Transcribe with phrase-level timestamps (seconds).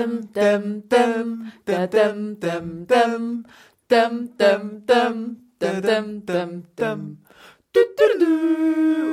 [0.00, 1.52] Dum dum dum.
[1.66, 3.44] Da dum dum dum.
[3.90, 5.36] Dum dum dum.
[5.60, 7.18] Dum dum dum.
[7.74, 8.19] Du, du, du, du.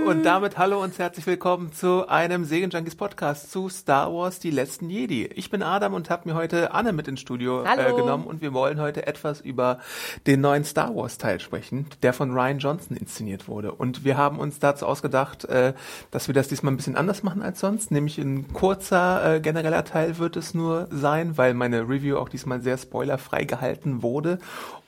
[0.08, 4.52] Und damit hallo und herzlich willkommen zu einem Segen Junkies Podcast zu Star Wars Die
[4.52, 5.26] letzten Jedi.
[5.26, 8.54] Ich bin Adam und habe mir heute Anne mit ins Studio äh, genommen und wir
[8.54, 9.80] wollen heute etwas über
[10.26, 13.74] den neuen Star Wars Teil sprechen, der von Ryan Johnson inszeniert wurde.
[13.74, 15.74] Und wir haben uns dazu ausgedacht, äh,
[16.10, 19.84] dass wir das diesmal ein bisschen anders machen als sonst, nämlich ein kurzer äh, genereller
[19.84, 24.40] Teil wird es nur sein, weil meine Review auch diesmal sehr spoilerfrei gehalten wurde.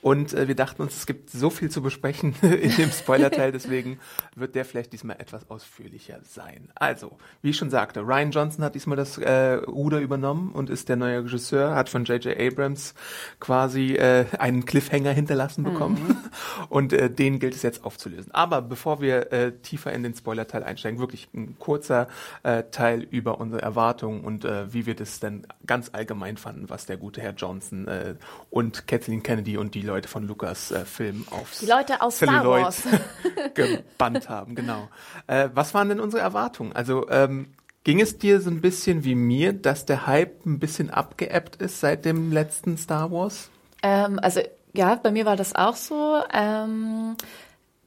[0.02, 3.98] Und äh, wir dachten uns, es gibt so viel zu besprechen in dem Spoiler-Teil, deswegen
[4.34, 6.68] wird der vielleicht diesmal etwas ausführlicher sein.
[6.74, 10.88] Also, wie ich schon sagte, Ryan Johnson hat diesmal das äh, Ruder übernommen und ist
[10.88, 12.38] der neue Regisseur, hat von J.J.
[12.38, 12.94] Abrams
[13.38, 16.30] quasi äh, einen Cliffhanger hinterlassen bekommen
[16.68, 18.32] und äh, den gilt es jetzt aufzulösen.
[18.32, 22.08] Aber bevor wir äh, tiefer in den Spoiler-Teil einsteigen, wirklich ein kurzer
[22.42, 26.86] äh, Teil über unsere Erwartungen und äh, wie wir das denn ganz allgemein fanden, was
[26.86, 28.14] der gute Herr Johnson äh,
[28.50, 32.28] und Kathleen Kennedy und die Leute von Lucas äh, Film aufs Die Leute aus Star
[32.28, 32.82] Celluloid Wars.
[34.08, 34.88] gebannt haben, genau.
[35.26, 36.72] Äh, was waren denn unsere Erwartungen?
[36.72, 37.48] Also ähm,
[37.84, 41.80] ging es dir so ein bisschen wie mir, dass der Hype ein bisschen abgeebbt ist
[41.80, 43.50] seit dem letzten Star Wars?
[43.82, 44.40] Ähm, also
[44.72, 46.22] ja, bei mir war das auch so.
[46.32, 47.16] Ähm,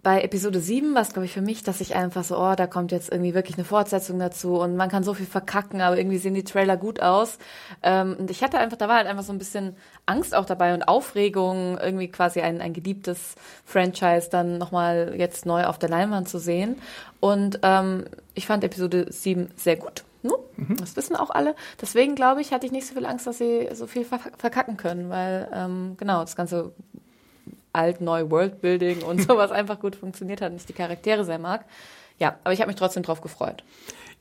[0.03, 2.67] bei Episode 7 war es, glaube ich, für mich, dass ich einfach so, oh, da
[2.67, 6.17] kommt jetzt irgendwie wirklich eine Fortsetzung dazu und man kann so viel verkacken, aber irgendwie
[6.17, 7.37] sehen die Trailer gut aus.
[7.81, 10.73] Ähm, und ich hatte einfach, da war halt einfach so ein bisschen Angst auch dabei
[10.73, 16.27] und Aufregung, irgendwie quasi ein, ein geliebtes Franchise dann nochmal jetzt neu auf der Leinwand
[16.27, 16.75] zu sehen.
[17.21, 18.03] Und ähm,
[18.33, 20.03] ich fand Episode 7 sehr gut.
[20.21, 20.33] Ne?
[20.80, 21.55] Das wissen auch alle.
[21.81, 24.75] Deswegen glaube ich, hatte ich nicht so viel Angst, dass sie so viel ver verkacken
[24.75, 26.73] können, weil ähm, genau das ganze
[27.73, 31.66] alt-neu Worldbuilding und sowas einfach gut funktioniert hat und ich die Charaktere sehr mag.
[32.20, 33.64] Ja, aber ich habe mich trotzdem drauf gefreut.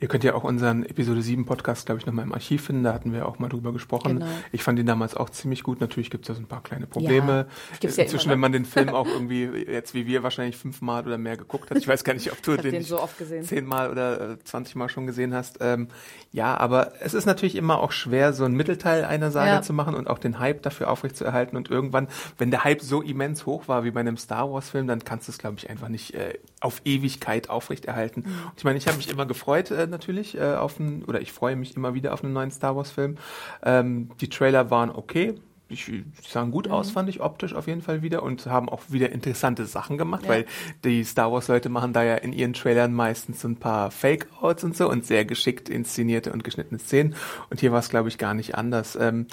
[0.02, 2.82] Ihr könnt ja auch unseren Episode 7 Podcast, glaube ich, nochmal im Archiv finden.
[2.82, 4.18] Da hatten wir auch mal drüber gesprochen.
[4.18, 4.26] Genau.
[4.50, 5.80] Ich fand ihn damals auch ziemlich gut.
[5.80, 7.46] Natürlich gibt es ja so ein paar kleine Probleme.
[7.78, 11.18] gibt's ja Inzwischen, wenn man den Film auch irgendwie, jetzt wie wir, wahrscheinlich fünfmal oder
[11.18, 11.78] mehr geguckt hat.
[11.78, 13.44] Ich weiß gar nicht, ob du den, den so oft gesehen.
[13.44, 15.58] zehnmal oder äh, zwanzigmal schon gesehen hast.
[15.60, 15.86] Ähm,
[16.32, 19.62] ja, aber es ist natürlich immer auch schwer, so ein Mittelteil einer Saga Ja.
[19.62, 21.56] zu machen und auch den Hype dafür aufrechtzuerhalten.
[21.56, 22.08] Und irgendwann,
[22.38, 25.28] wenn der Hype so immens hoch war wie bei einem Star Wars Film, dann kannst
[25.28, 28.22] du es, glaube ich, einfach nicht äh, auf Ewigkeit aufrechterhalten.
[28.22, 28.26] Mhm.
[28.26, 31.30] Und ich meine, ich habe mich immer gefreut, äh, natürlich, äh, auf einen, oder ich
[31.30, 33.16] freue mich immer wieder auf einen neuen Star Wars Film.
[33.62, 35.34] Ähm, die Trailer waren okay.
[35.68, 36.72] Ich, die sahen gut Mhm.
[36.72, 40.24] aus, fand ich optisch auf jeden Fall wieder und haben auch wieder interessante Sachen gemacht,
[40.24, 40.28] Ja.
[40.30, 40.46] weil
[40.84, 44.64] die Star Wars Leute machen da ja in ihren Trailern meistens so ein paar Fake-Outs
[44.64, 47.14] und so und sehr geschickt inszenierte und geschnittene Szenen.
[47.48, 48.96] Und hier war es, glaube ich, gar nicht anders.
[49.00, 49.28] Ähm,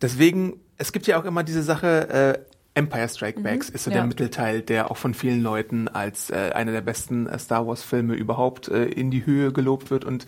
[0.00, 2.38] deswegen, es gibt ja auch immer diese Sache, äh,
[2.76, 4.06] Empire Strike Backs ist so der ja.
[4.06, 8.14] Mittelteil, der auch von vielen Leuten als äh, einer der besten äh, Star Wars Filme
[8.14, 10.04] überhaupt äh, in die Höhe gelobt wird.
[10.04, 10.26] Und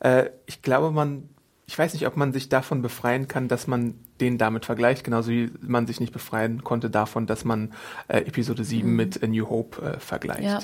[0.00, 1.28] äh, ich glaube, man,
[1.66, 5.30] ich weiß nicht, ob man sich davon befreien kann, dass man den damit vergleicht, genauso
[5.30, 7.74] wie man sich nicht befreien konnte davon, dass man
[8.08, 10.42] äh, Episode 7 mit A New Hope äh, vergleicht.
[10.42, 10.60] Ja.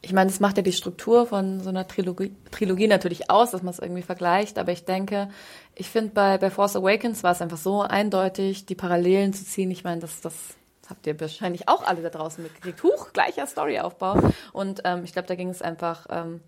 [0.00, 3.62] Ich meine, das macht ja die Struktur von so einer Trilogie, Trilogie natürlich aus, dass
[3.62, 4.58] man es irgendwie vergleicht.
[4.58, 5.28] Aber ich denke,
[5.76, 9.70] ich finde, bei, bei Force Awakens war es einfach so eindeutig, die Parallelen zu ziehen.
[9.70, 10.56] Ich meine, das, das
[10.92, 12.82] habt ihr wahrscheinlich auch alle da draußen mitgekriegt.
[12.82, 14.18] Huch, gleicher Storyaufbau.
[14.52, 16.40] Und ähm, ich glaube, da ging es einfach, ähm,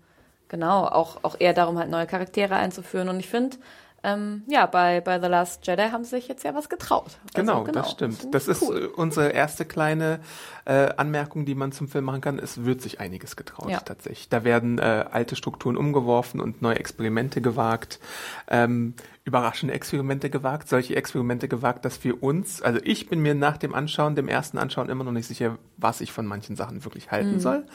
[0.47, 3.09] genau, auch, auch eher darum, halt neue Charaktere einzuführen.
[3.09, 3.57] Und ich finde,
[4.03, 7.17] ähm, ja, bei, bei The Last Jedi haben sie sich jetzt ja was getraut.
[7.33, 8.35] Also, Genau, das stimmt.
[8.35, 8.83] Das ist cool.
[8.83, 10.19] äh, unsere erste kleine
[10.65, 12.37] äh, Anmerkung, die man zum Film machen kann.
[12.37, 13.79] Es wird sich einiges getraut Ja.
[13.79, 14.29] tatsächlich.
[14.29, 17.99] Da werden äh, alte Strukturen umgeworfen und neue Experimente gewagt,
[18.47, 18.93] ähm,
[19.25, 23.73] überraschende Experimente gewagt, solche Experimente gewagt, dass wir uns, also ich bin mir nach dem
[23.73, 27.35] Anschauen, dem ersten Anschauen immer noch nicht sicher, was ich von manchen Sachen wirklich halten
[27.35, 27.39] Mhm.
[27.39, 27.65] soll.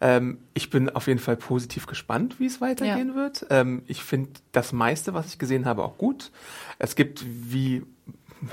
[0.00, 3.14] Ähm, ich bin auf jeden Fall positiv gespannt, wie es weitergehen Ja.
[3.16, 3.46] wird.
[3.50, 6.30] Ähm, ich finde das meiste, was ich gesehen habe, auch gut.
[6.78, 7.82] Es gibt, wie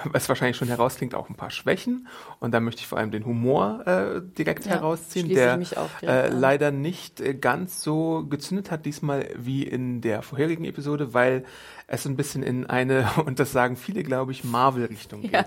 [0.04, 2.08] was wahrscheinlich schon herausklingt, auch ein paar Schwächen.
[2.40, 5.78] Und da möchte ich vor allem den Humor äh, direkt Ja, herausziehen, der ich mich
[5.78, 6.40] auch äh, direkt an.
[6.40, 11.44] leider nicht äh, ganz so gezündet hat diesmal wie in der vorherigen Episode, weil
[11.92, 15.32] es ein bisschen in eine, und das sagen viele, glaube ich, Marvel-Richtung geht.
[15.34, 15.46] Ja.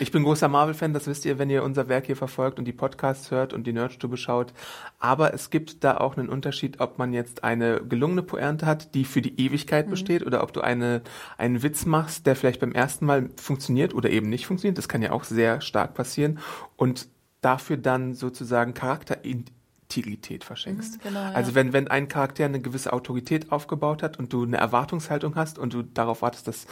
[0.00, 2.72] Ich bin großer Marvel-Fan, das wisst ihr, wenn ihr unser Werk hier verfolgt und die
[2.72, 4.52] Podcasts hört und die Nerdstube schaut.
[4.98, 9.04] Aber es gibt da auch einen Unterschied, ob man jetzt eine gelungene Pointe hat, die
[9.04, 11.02] für die Ewigkeit besteht, oder ob du eine,
[11.38, 14.78] einen Witz machst, der vielleicht beim ersten Mal funktioniert oder eben nicht funktioniert.
[14.78, 16.38] Das kann ja auch sehr stark passieren.
[16.76, 17.08] Und
[17.40, 18.74] dafür dann sozusagen
[19.94, 20.98] Charakterintegrität verschenkst.
[20.98, 21.32] Mhm, genau, ja.
[21.32, 25.58] Also wenn, wenn ein Charakter eine gewisse Autorität aufgebaut hat und du eine Erwartungshaltung hast
[25.58, 26.66] und du darauf wartest, dass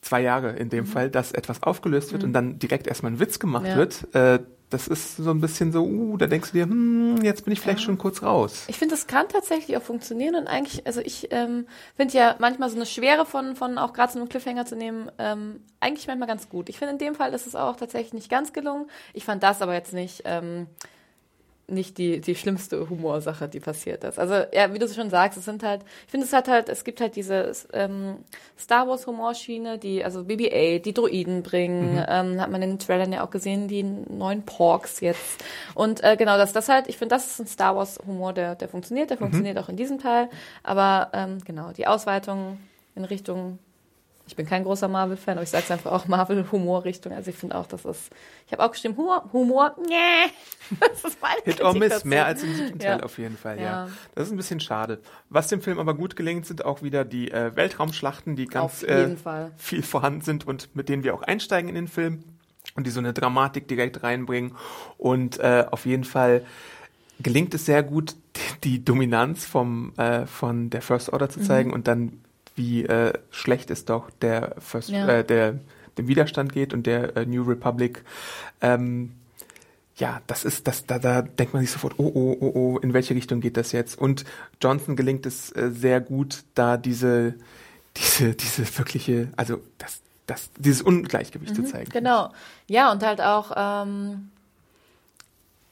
[0.00, 3.38] zwei Jahre in dem Fall, dass etwas aufgelöst wird und dann direkt erstmal ein Witz
[3.38, 3.68] gemacht Mhm.
[3.68, 3.76] Ja.
[3.76, 4.38] wird, äh,
[4.70, 7.60] das ist so ein bisschen so, uh, da denkst du dir, hm, jetzt bin ich
[7.60, 8.64] vielleicht schon kurz raus.
[8.68, 11.66] Ich finde, das kann tatsächlich auch funktionieren und eigentlich, also ich ähm,
[11.96, 15.10] finde ja manchmal so eine Schwere von, von auch gerade so einem Cliffhanger zu nehmen,
[15.18, 16.68] ähm, eigentlich manchmal ganz gut.
[16.68, 18.90] Ich finde, in dem Fall ist es auch tatsächlich nicht ganz gelungen.
[19.14, 20.66] Ich fand das aber jetzt nicht, ähm,
[21.68, 24.18] nicht die, die schlimmste Humorsache, die passiert ist.
[24.18, 26.82] Also, ja, wie du schon sagst, es sind halt, ich finde, es hat halt, es
[26.82, 28.16] gibt halt diese ähm,
[28.58, 33.12] Star Wars Humorschiene, die, also BB-8, die Droiden bringen, ähm, hat man in den Trailern
[33.12, 35.44] ja auch gesehen, die neuen Porks jetzt.
[35.74, 38.54] Und äh, genau, das, das halt, ich finde, das ist ein Star Wars Humor, der,
[38.54, 40.30] der funktioniert, der funktioniert auch in diesem Teil.
[40.62, 42.58] Aber ähm, genau, die Ausweitung
[42.94, 43.58] in Richtung
[44.28, 47.12] ich bin kein großer Marvel-Fan, aber ich sage es einfach auch Marvel-Humor-Richtung.
[47.12, 48.10] Also ich finde auch, das ist.
[48.46, 50.30] Ich habe auch gestimmt, Humor, Humor, nee.
[50.80, 53.02] Das ist meine Hit or Miss, mehr als im siebten Teil Ja.
[53.04, 53.62] auf jeden Fall, ja.
[53.64, 53.88] Ja.
[54.14, 55.00] Das ist ein bisschen schade.
[55.30, 59.16] Was dem Film aber gut gelingt, sind auch wieder die äh, Weltraumschlachten, die ganz äh,
[59.56, 62.22] viel vorhanden sind und mit denen wir auch einsteigen in den Film
[62.76, 64.54] und die so eine Dramatik direkt reinbringen.
[64.98, 66.44] Und äh, auf jeden Fall
[67.20, 68.14] gelingt es sehr gut,
[68.62, 71.30] die, Dominanz vom, äh, von der First Order Mhm.
[71.30, 72.20] zu zeigen und dann,
[72.58, 75.08] wie äh, schlecht es doch der First, Ja.
[75.08, 75.58] äh, der
[75.96, 78.04] dem Widerstand geht und der äh, New Republic.
[78.60, 79.12] Ähm,
[79.96, 82.94] ja, das ist, das, da, da denkt man sich sofort, oh, oh, oh, oh, in
[82.94, 83.98] welche Richtung geht das jetzt?
[83.98, 84.24] Und
[84.62, 87.34] Johnson gelingt es äh, sehr gut, da diese,
[87.96, 91.90] diese, diese wirkliche, also das, das, dieses Ungleichgewicht zu zeigen.
[91.90, 92.32] Genau.
[92.68, 94.30] Ja, und halt auch, ähm,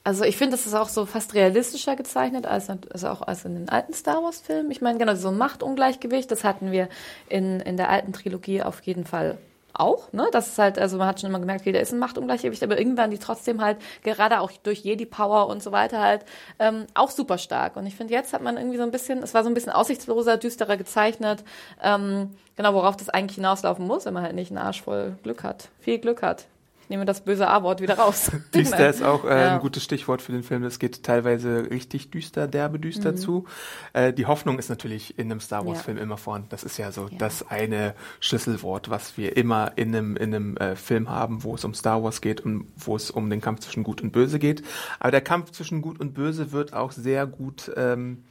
[0.07, 3.55] also ich finde, das ist auch so fast realistischer gezeichnet als, also auch als in
[3.55, 4.71] den alten Star Wars-Filmen.
[4.71, 6.87] Ich meine, genau, so ein Machtungleichgewicht, das hatten wir
[7.27, 9.37] in, in der alten Trilogie auf jeden Fall
[9.73, 10.29] auch, ne?
[10.31, 13.11] Das ist halt, also man hat schon immer gemerkt, da ist ein Machtungleichgewicht, aber irgendwann
[13.11, 16.23] die trotzdem halt, gerade auch durch Jedi-Power und so weiter halt,
[16.57, 17.75] ähm, auch super stark.
[17.75, 19.73] Und ich finde, jetzt hat man irgendwie so ein bisschen, es war so ein bisschen
[19.73, 21.43] aussichtsloser, düsterer gezeichnet,
[21.83, 25.43] ähm, genau, worauf das eigentlich hinauslaufen muss, wenn man halt nicht einen Arsch voll Glück
[25.43, 26.45] hat, viel Glück hat.
[26.87, 28.31] Ich nehme das böse A-Wort wieder raus.
[28.55, 29.53] Düster ist auch äh, Ja.
[29.55, 30.63] ein gutes Stichwort für den Film.
[30.63, 33.43] Es geht teilweise richtig düster, derbe düster zu.
[33.91, 35.67] Äh, die Hoffnung ist natürlich in einem Star Mhm.
[35.67, 35.73] Ja.
[35.73, 36.47] Wars-Film immer vorhanden.
[36.49, 37.17] Das ist ja so Ja.
[37.17, 41.65] das eine Schlüsselwort, was wir immer in einem, in einem äh, Film haben, wo es
[41.65, 44.63] um Star Wars geht und wo es um den Kampf zwischen Gut und Böse geht.
[45.01, 48.23] Aber der Kampf zwischen Gut und Böse wird auch sehr gut ähm,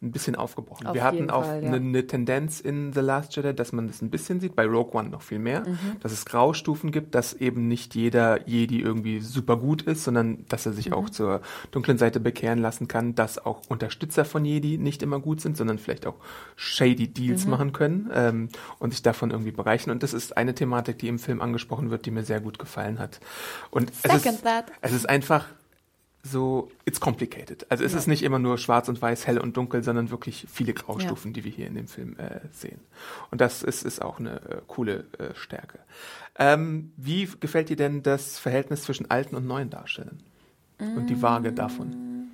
[0.00, 0.86] ein bisschen aufgebrochen.
[0.86, 1.68] Auf wir hatten auch Fall, ja.
[1.72, 4.92] eine, eine Tendenz in The Last Jedi, dass man das ein bisschen sieht, bei Rogue
[4.98, 5.78] One noch viel mehr, Mhm.
[6.00, 10.66] dass es Graustufen gibt, dass eben nicht jeder Jedi irgendwie super gut ist, sondern dass
[10.66, 10.76] er Mhm.
[10.76, 11.40] sich auch zur
[11.72, 15.78] dunklen Seite bekehren lassen kann, dass auch Unterstützer von Jedi nicht immer gut sind, sondern
[15.78, 16.16] vielleicht auch
[16.54, 17.50] shady Deals Mhm.
[17.50, 18.48] machen können ähm,
[18.78, 19.90] und sich davon irgendwie bereichern.
[19.90, 23.00] Und das ist eine Thematik, die im Film angesprochen wird, die mir sehr gut gefallen
[23.00, 23.18] hat.
[23.72, 24.66] Und es ist, Second that.
[24.80, 25.46] es ist einfach
[26.22, 27.66] so, it's complicated.
[27.70, 27.98] Also es Ja.
[27.98, 31.44] ist nicht immer nur schwarz und weiß, hell und dunkel, sondern wirklich viele Graustufen, die
[31.44, 32.80] wir hier in dem Film äh, sehen.
[33.30, 35.78] Und das ist, ist auch eine äh, coole äh, Stärke.
[36.36, 40.18] Ähm, wie gefällt dir denn das Verhältnis zwischen alten und neuen Darstellern?
[40.78, 42.30] Und die Waage davon?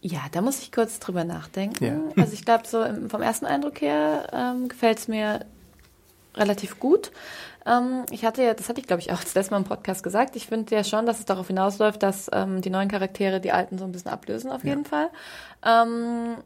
[0.00, 1.84] Ja, da muss ich kurz drüber nachdenken.
[1.84, 2.00] Ja.
[2.22, 5.44] Also ich glaube, so im, vom ersten Eindruck her ähm, gefällt es mir
[6.34, 7.10] relativ gut.
[7.66, 10.02] Ähm, ich hatte ja, das hatte ich glaube ich auch das letzte Mal im Podcast
[10.02, 13.52] gesagt, ich finde ja schon, dass es darauf hinausläuft, dass ähm, die neuen Charaktere die
[13.52, 15.08] alten so ein bisschen ablösen auf jeden Fall.
[15.64, 16.36] Ähm,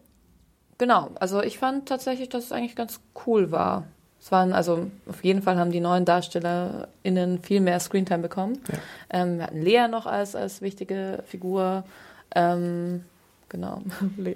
[0.79, 3.85] genau, also ich fand tatsächlich, dass es eigentlich ganz cool war.
[4.21, 8.61] Es waren also auf jeden Fall haben die neuen DarstellerInnen viel mehr Screentime bekommen.
[8.69, 9.23] Ja.
[9.23, 11.85] Ähm, wir hatten Lea noch als, als wichtige Figur.
[12.35, 13.05] Ähm,
[13.49, 13.83] genau,
[14.17, 14.35] Lea.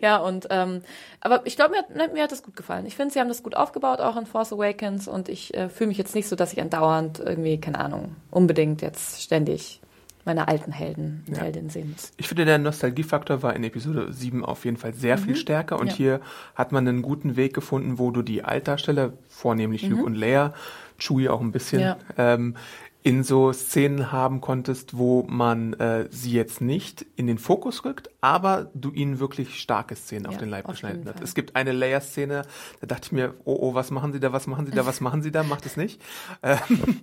[0.00, 0.82] ja, und ähm,
[1.20, 2.86] aber ich glaube, mir, hat- mir hat das gut gefallen.
[2.86, 5.88] Ich finde, sie haben das gut aufgebaut, auch in Force Awakens, und ich äh, fühle
[5.88, 9.80] mich jetzt nicht so, dass ich andauernd irgendwie, keine Ahnung, unbedingt jetzt ständig
[10.26, 11.42] meine alten Helden Ja.
[11.42, 12.12] Heldinnen sehen muss.
[12.16, 15.88] Ich finde, der Nostalgiefaktor war in Episode 7 auf jeden Fall sehr viel stärker und
[15.88, 15.94] Ja.
[15.96, 16.20] hier
[16.54, 20.54] hat man einen guten Weg gefunden, wo du die Altdarsteller, vornehmlich Luke und Leia,
[20.98, 21.96] Chewie auch ein bisschen, Ja.
[22.16, 22.56] ähm,
[23.04, 28.08] in so Szenen haben konntest, wo man äh, sie jetzt nicht in den Fokus rückt,
[28.22, 31.22] aber du ihnen wirklich starke Szenen auf Ja, den Leib auf geschnitten hast.
[31.22, 32.46] Es gibt eine Layer-Szene,
[32.80, 35.02] da dachte ich mir, oh, oh, was machen sie da, was machen sie da, was
[35.02, 36.00] machen sie da, macht es nicht.
[36.42, 37.00] Ähm,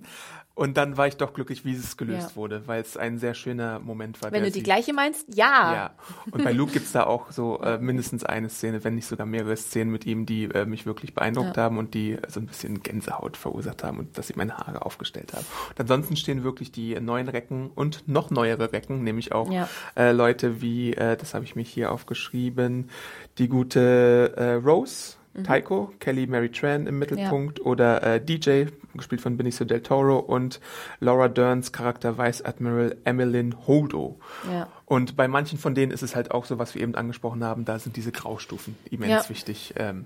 [0.54, 2.36] und dann war ich doch glücklich, wie es gelöst Ja.
[2.36, 4.30] wurde, weil es ein sehr schöner Moment war.
[4.32, 5.72] Wenn du die gleiche meinst, ja.
[5.74, 5.90] ja,
[6.30, 9.56] und bei Luke gibt's da auch so äh, mindestens eine Szene, wenn nicht sogar mehrere
[9.56, 11.62] Szenen mit ihm, die äh, mich wirklich beeindruckt Ja.
[11.64, 15.32] haben und die so ein bisschen Gänsehaut verursacht haben und dass sie meine Haare aufgestellt
[15.32, 15.46] haben.
[15.70, 19.68] Und ansonsten stehen wirklich die neuen Recken und noch neuere Recken, nämlich auch Ja.
[19.96, 22.90] äh, Leute wie, äh, das habe ich mich hier aufgeschrieben,
[23.38, 25.16] die gute äh, Rose.
[25.34, 25.44] Mhm.
[25.44, 30.60] Taiko, Kelly Mary Tran im Mittelpunkt oder äh, DJ, gespielt von Benicio del Toro und
[31.00, 34.18] Laura Derns Charakter Vice Admiral Emmeline Holdo.
[34.50, 34.68] Ja.
[34.84, 37.64] Und bei manchen von denen ist es halt auch so, was wir eben angesprochen haben,
[37.64, 39.28] da sind diese Graustufen immens Ja.
[39.30, 39.72] wichtig.
[39.76, 40.04] Ähm,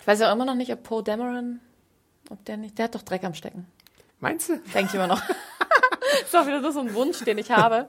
[0.00, 1.58] Ich weiß ja auch immer noch nicht, ob Poe Dameron,
[2.30, 3.66] ob der nicht, der hat doch Dreck am Stecken.
[4.20, 4.58] meinst du?
[4.72, 5.22] Denke ich immer noch.
[6.22, 7.88] ist doch wieder nur so ein Wunsch, den ich habe.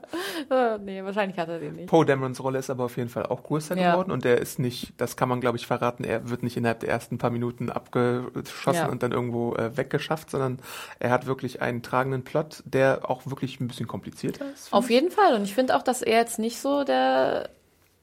[0.50, 1.88] Äh, nee, wahrscheinlich hat er den nicht.
[1.90, 3.92] Poe Damerons Rolle ist aber auf jeden Fall auch größer Ja.
[3.92, 6.80] geworden und er ist nicht, das kann man glaube ich verraten, er wird nicht innerhalb
[6.82, 8.90] der ersten paar Minuten abgeschossen Ja.
[8.90, 10.60] und dann irgendwo äh, weggeschafft, sondern
[11.00, 14.72] er hat wirklich einen tragenden Plot, der auch wirklich ein bisschen komplizierter ist.
[14.74, 15.36] Auf jeden Fall.
[15.36, 17.50] Und ich finde auch, dass er jetzt nicht so der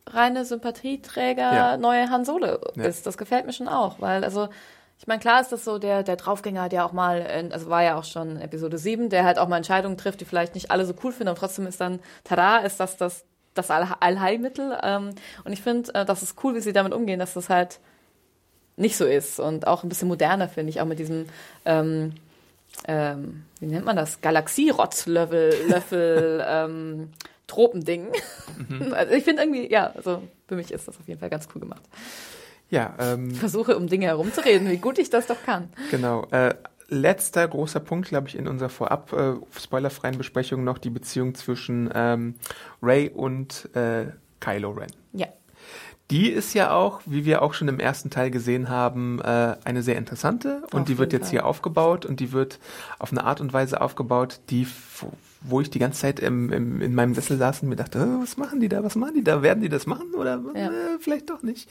[0.06, 1.76] reine Sympathieträger Ja.
[1.76, 3.06] neue Han Solo ist.
[3.06, 4.48] Das gefällt mir schon auch, weil also
[4.98, 7.96] ich meine, klar ist das so der, der Draufgänger, der auch mal, also war ja
[7.96, 10.94] auch schon Episode 7, der halt auch mal Entscheidungen trifft, die vielleicht nicht alle so
[11.02, 13.24] cool finden, aber trotzdem ist dann, tada, ist das das,
[13.54, 14.76] das All- Allheilmittel.
[14.82, 15.10] Ähm,
[15.44, 17.78] und ich finde, äh, das ist cool, wie sie damit umgehen, dass das halt
[18.76, 21.26] nicht so ist und auch ein bisschen moderner, finde ich, auch mit diesem,
[21.64, 22.14] ähm,
[22.86, 24.20] ähm, wie nennt man das?
[24.20, 27.12] Galaxierotzlöffel, Löffel, ähm,
[27.46, 28.08] Tropending.
[28.92, 31.60] Also ich finde irgendwie, ja, also für mich ist das auf jeden Fall ganz cool
[31.60, 31.82] gemacht.
[32.70, 35.70] Ja, ähm, Ich versuche um Dinge herumzureden, wie gut ich das doch kann.
[35.90, 36.26] Genau.
[36.30, 36.54] Äh,
[36.88, 41.90] letzter großer Punkt, glaube ich, in unserer vorab äh, spoilerfreien Besprechung noch die Beziehung zwischen
[41.94, 42.34] ähm,
[42.82, 44.06] Ray und äh,
[44.40, 44.90] Kylo Ren.
[45.12, 45.26] Ja.
[46.10, 49.82] Die ist ja auch, wie wir auch schon im ersten Teil gesehen haben, äh, eine
[49.82, 51.30] sehr interessante und Auf die wird jetzt Fall.
[51.32, 52.58] hier aufgebaut und die wird
[52.98, 54.66] auf eine Art und Weise aufgebaut, die
[55.00, 55.12] wo-
[55.42, 58.22] wo ich die ganze Zeit im, im, in meinem Sessel saß und mir dachte, oh,
[58.22, 60.68] was machen die da, was machen die da, werden die das machen oder Ja.
[60.68, 61.70] äh, vielleicht doch nicht.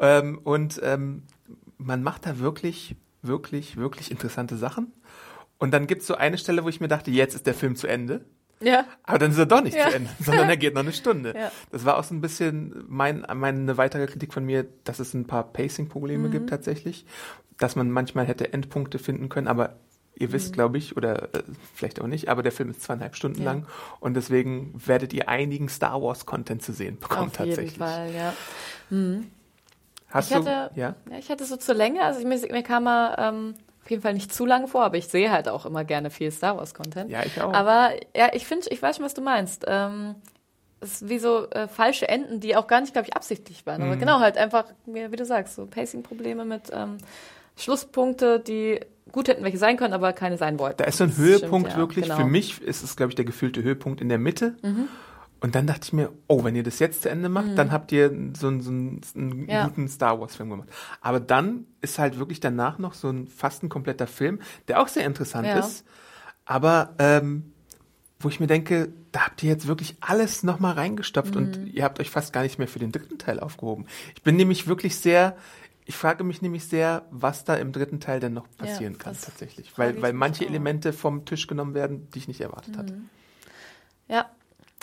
[0.00, 1.22] Ähm, und ähm,
[1.78, 4.92] man macht da wirklich, wirklich, wirklich interessante Sachen.
[5.58, 7.86] Und dann gibt's so eine Stelle, wo ich mir dachte, jetzt ist der Film zu
[7.86, 8.24] Ende.
[8.60, 8.84] Ja.
[9.02, 9.88] Aber dann ist er doch nicht Ja.
[9.90, 11.34] zu Ende, sondern er geht noch eine Stunde.
[11.36, 11.50] Ja.
[11.70, 15.26] Das war auch so ein bisschen mein, meine weitere Kritik von mir, dass es ein
[15.26, 16.32] paar Pacing-Probleme Mhm.
[16.32, 17.04] gibt tatsächlich,
[17.58, 19.76] dass man manchmal hätte Endpunkte finden können, aber
[20.16, 21.42] ihr wisst, glaube ich, oder äh,
[21.74, 23.44] vielleicht auch nicht, aber der Film ist zweieinhalb Stunden Mhm.
[23.44, 23.52] Ja.
[23.52, 23.66] lang
[24.00, 27.72] und deswegen werdet ihr einigen Star Wars-Content zu sehen bekommen Auf tatsächlich.
[27.72, 28.32] jeden Fall, ja.
[30.08, 30.94] Hast Ich du, hatte, ja?
[31.10, 33.54] ja, ich hatte so zur Länge, also ich, mir, mir kam er ähm,
[33.84, 36.30] auf jeden Fall nicht zu lange vor, aber ich sehe halt auch immer gerne viel
[36.30, 37.10] Star Wars Content.
[37.10, 37.52] Ja, ich auch.
[37.52, 39.66] Aber ja, ich finde, ich weiß schon, was du meinst.
[39.68, 40.14] Ähm,
[40.80, 43.82] es ist wie so äh, falsche Enden, die auch gar nicht, glaube ich, absichtlich waren.
[43.82, 43.88] Mhm.
[43.88, 46.96] Aber genau, halt einfach, wie, du sagst, so Pacing-Probleme mit ähm,
[47.56, 48.80] Schlusspunkte, die
[49.12, 50.78] gut hätten welche sein können, aber keine sein wollten.
[50.78, 52.04] Da ist so ein Das Höhepunkt stimmt, ja, wirklich.
[52.06, 52.16] genau.
[52.16, 52.22] Mhm.
[52.22, 54.56] Für mich ist es, glaube ich, der gefühlte Höhepunkt in der Mitte.
[55.44, 57.92] Und dann dachte ich mir, oh, wenn ihr das jetzt zu Ende macht, dann habt
[57.92, 59.48] ihr so, einen- so einen, einen Mhm.
[59.50, 59.66] Ja.
[59.66, 60.70] guten Star Wars-Film gemacht.
[61.02, 64.88] Aber dann ist halt wirklich danach noch so ein fast ein kompletter Film, der auch
[64.88, 65.58] sehr interessant Ja.
[65.58, 65.84] ist.
[66.46, 67.52] Aber ähm,
[68.20, 71.66] wo ich mir denke, da habt ihr jetzt wirklich alles nochmal reingestopft und Mhm.
[71.66, 73.84] ihr habt euch fast gar nicht mehr für den dritten Teil aufgehoben.
[74.16, 75.36] Ich bin nämlich wirklich sehr,
[75.84, 79.12] ich frage mich nämlich sehr, was da im dritten Teil denn noch Ja, passieren kann
[79.12, 79.76] das tatsächlich.
[79.76, 80.46] Weil, weil manche.
[80.46, 82.94] Elemente vom Tisch genommen werden, die ich nicht erwartet hatte.
[84.08, 84.30] Ja,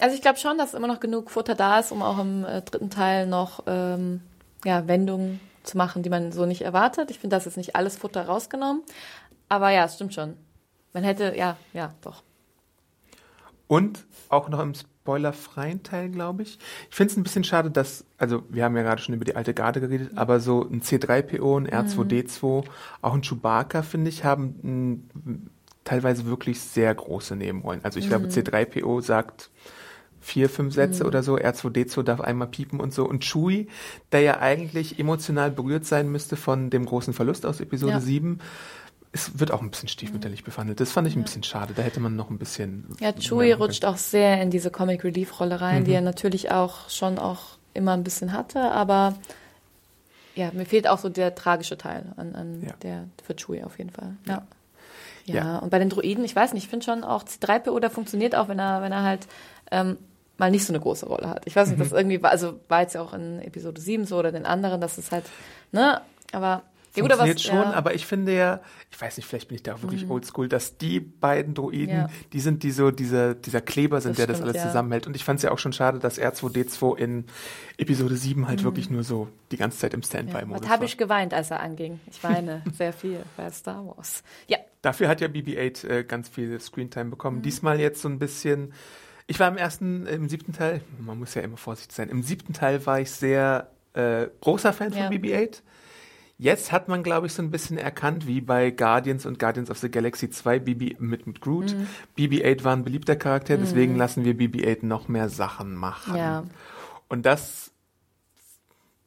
[0.01, 2.61] also ich glaube schon, dass immer noch genug Futter da ist, um auch im äh,
[2.61, 4.21] dritten Teil noch ähm,
[4.65, 7.11] ja, Wendungen zu machen, die man so nicht erwartet.
[7.11, 8.81] Ich finde, das ist nicht alles Futter rausgenommen.
[9.47, 10.35] Aber ja, es stimmt schon.
[10.93, 12.23] Man hätte, ja, ja, doch.
[13.67, 16.57] Und auch noch im spoilerfreien Teil, glaube ich.
[16.89, 19.35] Ich finde es ein bisschen schade, dass, also wir haben ja gerade schon über die
[19.35, 22.65] alte Garde geredet, aber so ein C3PO, ein R2D2,
[23.01, 25.49] auch ein Chewbacca, finde ich, haben m,
[25.83, 27.83] teilweise wirklich sehr große Nebenrollen.
[27.83, 29.49] Also ich glaube, C3PO sagt
[30.21, 33.05] vier, fünf Sätze oder so, R2D2 darf einmal piepen und so.
[33.07, 33.67] Und Chewie,
[34.11, 37.99] der ja eigentlich emotional berührt sein müsste von dem großen Verlust aus Episode Ja.
[37.99, 38.39] 7,
[39.13, 40.79] es wird auch ein bisschen stiefmütterlich behandelt.
[40.79, 41.73] Das fand ich ein bisschen schade.
[41.75, 42.85] Da hätte man noch ein bisschen.
[43.01, 46.89] Ja, Chewie rutscht auch sehr in diese Comic Relief Rolle rein, die er natürlich auch
[46.89, 49.15] schon auch immer ein bisschen hatte, aber
[50.35, 52.73] ja, mir fehlt auch so der tragische Teil an, an Ja.
[52.83, 54.15] der für Chewie auf jeden Fall.
[54.27, 54.43] Ja.
[55.25, 55.57] Ja, Ja.
[55.59, 58.47] und bei den Droiden, ich weiß nicht, ich finde schon auch C3PO, der funktioniert auch,
[58.47, 59.27] wenn er, wenn er halt
[59.71, 59.97] ähm,
[60.41, 61.43] mal nicht so eine große Rolle hat.
[61.45, 64.17] Ich weiß nicht, das irgendwie war, also war jetzt ja auch in Episode 7 so
[64.17, 65.23] oder den anderen, dass es halt,
[65.71, 66.01] ne,
[66.33, 67.65] aber Ja, gut, funktioniert was- schon, ja.
[67.67, 67.71] Mhm.
[67.73, 70.77] aber ich finde ja, ich weiß nicht, vielleicht bin ich da auch wirklich oldschool, dass
[70.77, 72.09] die beiden Droiden, Ja.
[72.33, 74.67] die sind die so, dieser, dieser Kleber sind, Das der das stimmt, alles ja.
[74.67, 75.07] zusammenhält.
[75.07, 77.25] Und ich fand es ja auch schon schade, dass R2D2 in
[77.77, 80.03] Episode 7 halt wirklich nur so die ganze Zeit im Mhm.
[80.03, 80.69] Standby-Modus war.
[80.69, 81.99] habe ich geweint, als er anging?
[82.09, 84.23] Ich weine sehr viel bei Star Wars.
[84.47, 87.37] Ja, Dafür hat ja BB-8 äh, ganz viel Screentime bekommen.
[87.37, 87.41] Mhm.
[87.43, 88.73] Diesmal jetzt so ein bisschen.
[89.31, 92.51] Ich war im ersten, im siebten Teil, man muss ja immer vorsichtig sein, im siebten
[92.51, 95.05] Teil war ich sehr äh, großer Fan Ja.
[95.07, 95.61] von BB-8.
[96.37, 99.77] Jetzt hat man, glaube ich, so ein bisschen erkannt, wie bei Guardians und Guardians of
[99.77, 101.73] the Galaxy 2 BB mit, mit Groot.
[101.73, 101.87] Mhm.
[102.17, 106.17] BB-8 war ein beliebter Charakter, deswegen lassen wir BB-8 noch mehr Sachen machen.
[106.17, 106.43] Ja.
[107.07, 107.71] Und das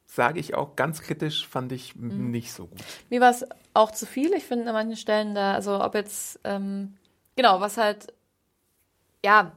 [0.06, 2.30] sage ich auch ganz kritisch, fand ich Mhm.
[2.30, 2.80] nicht so gut.
[3.10, 4.32] Mir war es auch zu viel.
[4.32, 6.94] Ich finde an manchen Stellen da, also ob jetzt, ähm,
[7.36, 8.14] genau, was halt,
[9.22, 9.52] ja,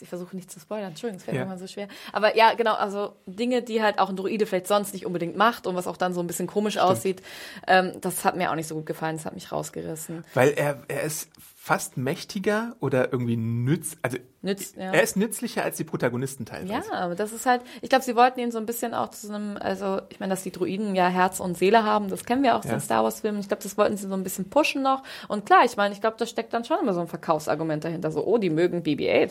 [0.00, 1.44] ich, versuche nicht zu spoilern, Entschuldigung, es fällt Ja.
[1.44, 1.88] mir immer so schwer.
[2.12, 5.66] Aber ja, genau, also Dinge, die halt auch ein Druide vielleicht sonst nicht unbedingt macht
[5.66, 7.22] und was auch dann so ein bisschen komisch aussieht,
[7.66, 10.24] ähm, das hat mir auch nicht so gut gefallen, das hat mich rausgerissen.
[10.34, 11.28] Weil er, er ist
[11.64, 14.92] fast mächtiger oder irgendwie nütz, also Nützt, ja.
[14.92, 16.90] er ist nützlicher als die Protagonisten teilweise.
[16.92, 19.28] Ja, aber das ist halt, ich glaube, sie wollten ihn so ein bisschen auch zu
[19.28, 22.42] so einem, also ich meine, dass die Druiden ja Herz und Seele haben, das kennen
[22.42, 22.72] wir auch aus Ja.
[22.72, 23.40] den Star Wars Filmen.
[23.40, 25.02] Ich glaube, das wollten sie so ein bisschen pushen noch.
[25.28, 28.10] Und klar, ich meine, ich glaube, da steckt dann schon immer so ein Verkaufsargument dahinter.
[28.10, 29.30] So, oh, die mögen BB-8,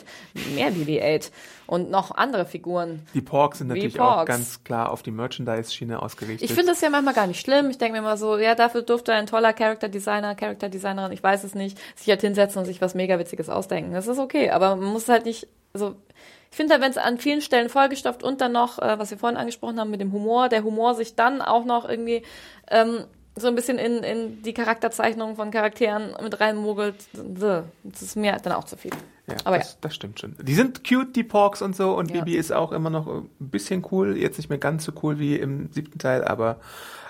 [0.55, 1.29] mehr BB-8
[1.67, 3.05] und noch andere Figuren.
[3.13, 4.27] Die Porks sind natürlich auch Porks.
[4.27, 6.49] ganz klar auf die Merchandise-Schiene ausgerichtet.
[6.49, 7.69] Ich finde das ja manchmal gar nicht schlimm.
[7.69, 11.21] Ich denke mir immer so, ja, dafür durfte ein toller Character Designer, Character Designerin, ich
[11.21, 13.93] weiß es nicht, sich halt hinsetzen und sich was mega Witziges ausdenken.
[13.93, 15.95] Das ist okay, aber man muss halt nicht, also
[16.51, 19.17] ich finde halt, wenn es an vielen Stellen vollgestopft und dann noch, äh, was wir
[19.17, 22.23] vorhin angesprochen haben mit dem Humor, der Humor sich dann auch noch irgendwie
[22.69, 28.37] ähm, so ein bisschen in, in die Charakterzeichnung von Charakteren mit reinmogelt, das ist mir
[28.43, 28.91] dann auch zu viel.
[29.27, 30.35] ja, aber das, das stimmt schon.
[30.39, 32.19] Die sind cute, die Porks und so, und Ja.
[32.19, 34.17] Bibi ist auch immer noch ein bisschen cool.
[34.17, 36.59] Jetzt nicht mehr ganz so cool wie im siebten Teil, aber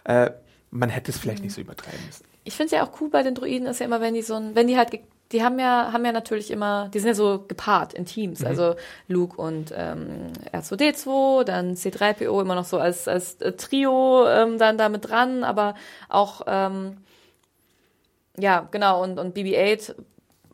[0.06, 0.32] äh,
[0.72, 2.24] man hätte es vielleicht nicht so übertreiben müssen.
[2.44, 4.36] Ich finde es ja auch cool bei den Druiden ist ja immer, wenn die so
[4.36, 5.00] ein, wenn die halt,
[5.32, 8.42] die haben ja, haben ja natürlich immer, die sind ja so gepaart in Teams.
[8.42, 8.48] Mhm.
[8.48, 8.76] Also
[9.08, 14.78] Luke und ähm, R2D2, dann C3PO immer noch so als, als äh, Trio ähm, dann
[14.78, 15.76] da mit dran, aber
[16.10, 16.98] auch, ähm,
[18.38, 19.96] ja, genau, und, und BB-8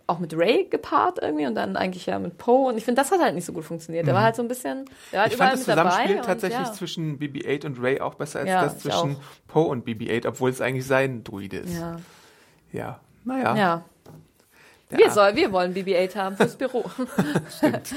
[0.10, 2.70] auch mit Ray gepaart irgendwie und dann eigentlich ja mit Poe.
[2.70, 4.08] Und ich finde, das hat halt nicht so gut funktioniert.
[4.08, 5.32] Der war halt so ein bisschen, der war Mhm.
[5.32, 5.64] Ich fand das.
[5.66, 6.74] Zusammenspiel und, tatsächlich ja.
[6.74, 9.18] zwischen BB-8 und Ray auch besser als Ja, das zwischen.
[9.48, 11.74] Poe und BB-8, obwohl es eigentlich sein Druide ist.
[11.74, 11.98] Ja,
[12.72, 13.56] Ja, naja.
[13.56, 13.84] ja.
[14.92, 14.98] Ja.
[14.98, 16.84] Wir, soll, wir wollen BB-8 haben fürs Büro.
[17.58, 17.94] Stimmt.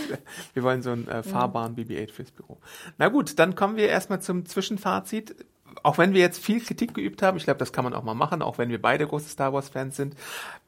[0.53, 2.59] Wir wollen so einen äh, fahrbaren BB-8 fürs Büro.
[2.99, 5.35] Na gut, dann kommen wir erstmal zum Zwischenfazit.
[5.83, 8.15] Auch wenn wir jetzt viel Kritik geübt haben, ich glaube, das kann man auch mal
[8.15, 10.15] machen, auch wenn wir beide große Star Wars-Fans sind,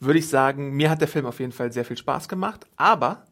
[0.01, 3.27] würde ich sagen, mir hat der Film auf jeden Fall sehr viel Spaß gemacht, aber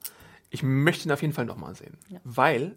[0.50, 2.76] ich möchte ihn auf jeden Fall nochmal sehen, weil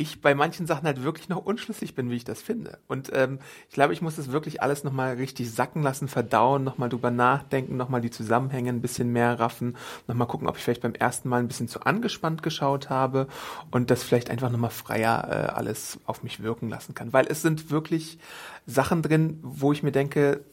[0.00, 2.78] ich bei manchen Sachen halt wirklich noch unschlüssig bin, wie ich das finde.
[2.88, 6.88] Und ähm, ich glaube, ich muss das wirklich alles nochmal richtig sacken lassen, verdauen, nochmal
[6.88, 9.76] drüber nachdenken, nochmal die Zusammenhänge ein bisschen mehr raffen,
[10.08, 13.28] nochmal gucken, ob ich vielleicht beim ersten Mal ein bisschen zu angespannt geschaut habe
[13.70, 17.12] und das vielleicht einfach nochmal freier äh, alles auf mich wirken lassen kann.
[17.12, 18.18] Weil es sind wirklich
[18.66, 20.44] Sachen drin, wo ich mir denke,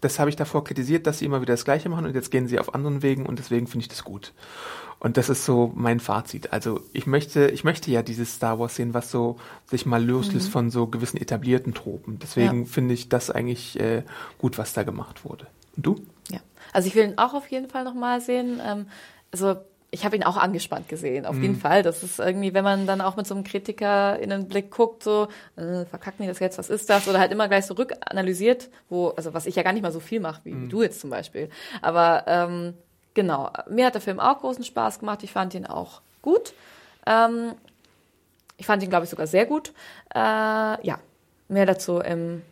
[0.00, 2.46] das habe ich davor kritisiert, dass sie immer wieder das Gleiche machen und jetzt gehen
[2.48, 4.32] sie auf anderen Wegen und deswegen finde ich das gut.
[5.00, 6.52] Und das ist so mein Fazit.
[6.52, 10.48] Also ich möchte, ich möchte ja dieses Star Wars sehen, was so sich mal loslöst
[10.50, 12.18] von so gewissen etablierten Tropen.
[12.18, 12.66] Deswegen Ja.
[12.66, 14.02] finde ich das eigentlich äh,
[14.38, 15.46] gut, was da gemacht wurde.
[15.76, 16.00] Und du?
[16.30, 16.40] Ja,
[16.72, 18.60] also ich will ihn auch auf jeden Fall nochmal sehen.
[18.64, 18.86] Ähm,
[19.30, 19.56] also
[19.90, 21.82] ich habe ihn auch angespannt gesehen, auf jeden Fall.
[21.82, 25.02] Das ist irgendwie, wenn man dann auch mit so einem Kritiker in den Blick guckt,
[25.02, 27.08] so, äh, verkacken die das jetzt, was ist das?
[27.08, 30.00] Oder halt immer gleich so rückanalysiert, wo, also was ich ja gar nicht mal so
[30.00, 31.48] viel mache, wie du jetzt zum Beispiel.
[31.80, 32.74] Aber ähm,
[33.14, 35.22] genau, mir hat der Film auch großen Spaß gemacht.
[35.22, 36.52] Ich fand ihn auch gut.
[37.06, 37.52] Ähm,
[38.58, 39.72] ich fand ihn, glaube ich, sogar sehr gut.
[40.14, 40.98] Äh, ja,
[41.48, 42.42] mehr dazu im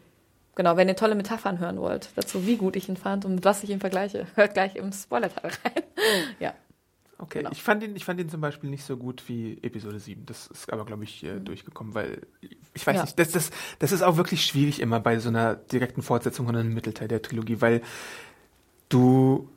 [0.57, 3.45] Genau, wenn ihr tolle Metaphern hören wollt, dazu, wie gut ich ihn fand und mit
[3.45, 5.83] was ich ihn vergleiche, hört gleich im Spoiler-Teil rein.
[6.41, 6.55] ja.
[7.19, 7.51] Okay, Genau.
[7.51, 10.27] ich fand ihn, ich fand ihn zum Beispiel nicht so gut wie Episode 7.
[10.27, 12.23] Das ist aber, glaube ich, äh, durchgekommen, weil
[12.75, 12.97] ich weiß Mhm.
[12.97, 13.03] Ja.
[13.05, 16.61] nicht, das, das, das ist auch wirklich schwierig immer bei so einer direkten Fortsetzung oder
[16.61, 17.81] einem Mittelteil der Trilogie, weil
[18.89, 19.49] du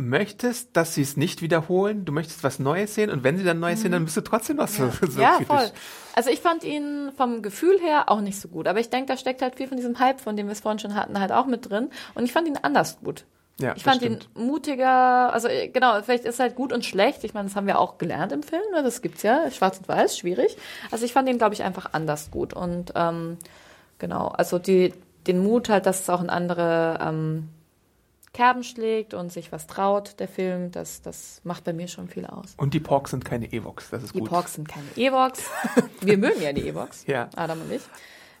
[0.00, 3.58] möchtest, dass sie es nicht wiederholen, du möchtest was Neues sehen und wenn sie dann
[3.58, 5.20] Neues sehen, dann bist du trotzdem noch so, so Mhm.
[5.20, 5.46] ja, kritisch.
[5.48, 5.70] voll.
[6.14, 9.16] Also ich fand ihn vom Gefühl her auch nicht so gut, aber ich denke, da
[9.16, 11.46] steckt halt viel von diesem Hype, von dem wir es vorhin schon hatten, halt auch
[11.46, 13.24] mit drin und ich fand ihn anders gut.
[13.60, 17.24] Ja, Ich fand ihn mutiger, also äh, genau, vielleicht ist halt gut und schlecht.
[17.24, 18.82] Ich meine, das haben wir auch gelernt im Film, ne?
[18.82, 20.56] das gibt's ja, schwarz und weiß, schwierig.
[20.90, 22.54] Also ich fand ihn, glaube ich, einfach anders gut.
[22.54, 23.36] Und ähm,
[23.98, 24.94] genau, also die,
[25.26, 27.48] den Mut halt, dass es auch in andere ähm,
[28.32, 32.26] Kerben schlägt und sich was traut, der Film, das, das macht bei mir schon viel
[32.26, 32.54] aus.
[32.58, 34.28] Und die Porks sind keine Evox, das ist Die gut.
[34.28, 35.42] Porks sind keine Evox.
[36.00, 37.28] Wir mögen ja die Evox, Ja.
[37.34, 37.82] Adam und ich.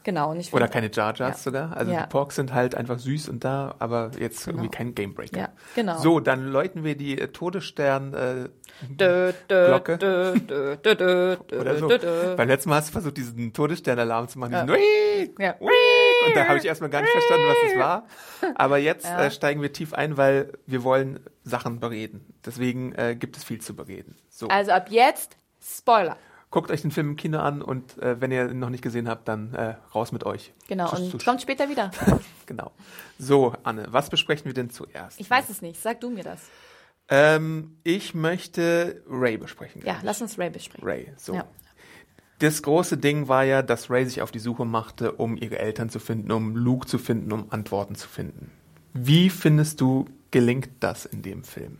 [0.08, 0.30] Genau.
[0.30, 1.42] Und ich Oder keine Jar Jars Ja.
[1.42, 1.76] sogar.
[1.76, 2.04] Also Ja.
[2.04, 5.36] die Porks sind halt einfach süß und da, aber jetzt irgendwie kein Gamebreaker.
[5.38, 5.98] Ja, genau.
[5.98, 8.48] So, dann läuten wir die äh, Todesstern äh,
[8.88, 9.98] Dö, dö, Glocke.
[9.98, 10.32] dö,
[11.60, 11.88] oder so.
[12.36, 14.52] Beim letzten Mal hast du versucht, diesen Todessternalarm zu machen.
[14.52, 14.62] Ja.
[14.64, 15.54] Diesen Wiek, Ja.
[15.60, 16.26] Wiek.
[16.28, 18.06] Und da habe ich erstmal gar nicht verstanden, was es war.
[18.54, 19.24] Aber jetzt Ja.
[19.24, 22.32] äh, steigen wir tief ein, weil wir wollen Sachen bereden.
[22.46, 24.16] Deswegen äh, gibt es viel zu bereden.
[24.30, 24.48] So.
[24.48, 26.16] Also ab jetzt Spoiler.
[26.50, 29.06] Guckt euch den Film im Kino an und äh, wenn ihr ihn noch nicht gesehen
[29.06, 30.54] habt, dann äh, raus mit euch.
[30.66, 30.88] Genau.
[30.88, 31.90] Tschüss, Und kommt später wieder.
[32.46, 32.72] Genau.
[33.18, 35.20] So, Anne, was besprechen wir denn zuerst?
[35.20, 35.82] Ich weiß es nicht.
[35.82, 36.40] Sag du mir das.
[37.10, 39.82] Ähm, ich möchte Ray besprechen.
[39.84, 40.02] Ja, ich.
[40.02, 40.88] lass uns Ray besprechen.
[40.88, 41.12] Ray.
[41.18, 41.34] So.
[41.34, 41.44] Ja.
[42.38, 45.90] Das große Ding war ja, dass Ray sich auf die Suche machte, um ihre Eltern
[45.90, 48.50] zu finden, um Luke zu finden, um Antworten zu finden.
[48.94, 51.78] Wie findest du, gelingt das in dem Film?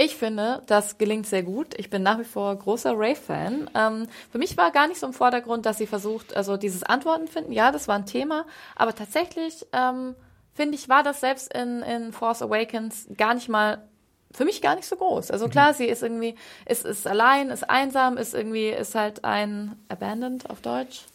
[0.00, 1.74] Ich finde, das gelingt sehr gut.
[1.76, 3.68] Ich bin nach wie vor großer Ray-Fan.
[3.74, 7.26] Ähm, für mich war gar nicht so im Vordergrund, dass sie versucht, also dieses Antworten
[7.26, 7.50] finden.
[7.50, 8.46] Ja, das war ein Thema.
[8.76, 10.14] Aber tatsächlich, ähm,
[10.54, 13.87] finde ich, war das selbst in, in Force Awakens gar nicht mal,
[14.32, 15.30] für mich gar nicht so groß.
[15.30, 16.34] Also klar, sie ist irgendwie,
[16.66, 21.06] ist, ist allein, ist einsam, ist irgendwie, ist halt ein abandoned auf Deutsch.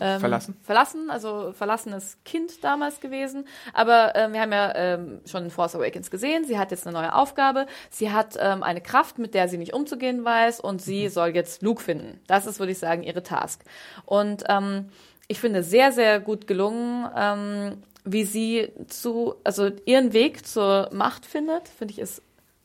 [0.00, 0.56] Äh, verlassen?
[0.62, 3.46] Verlassen, also verlassenes Kind damals gewesen.
[3.72, 6.98] Aber ähm, wir haben ja ähm, schon in Force Awakens gesehen, sie hat jetzt eine
[6.98, 7.66] neue Aufgabe.
[7.90, 11.62] Sie hat ähm, eine Kraft, mit der sie nicht umzugehen weiß und sie soll jetzt
[11.62, 12.20] Luke finden.
[12.26, 13.62] Das ist, würde ich sagen, ihre Task.
[14.04, 14.88] Und ähm,
[15.28, 21.24] ich finde sehr, sehr gut gelungen, ähm, wie sie zu, also ihren Weg zur Macht
[21.24, 22.22] findet, finde ich ist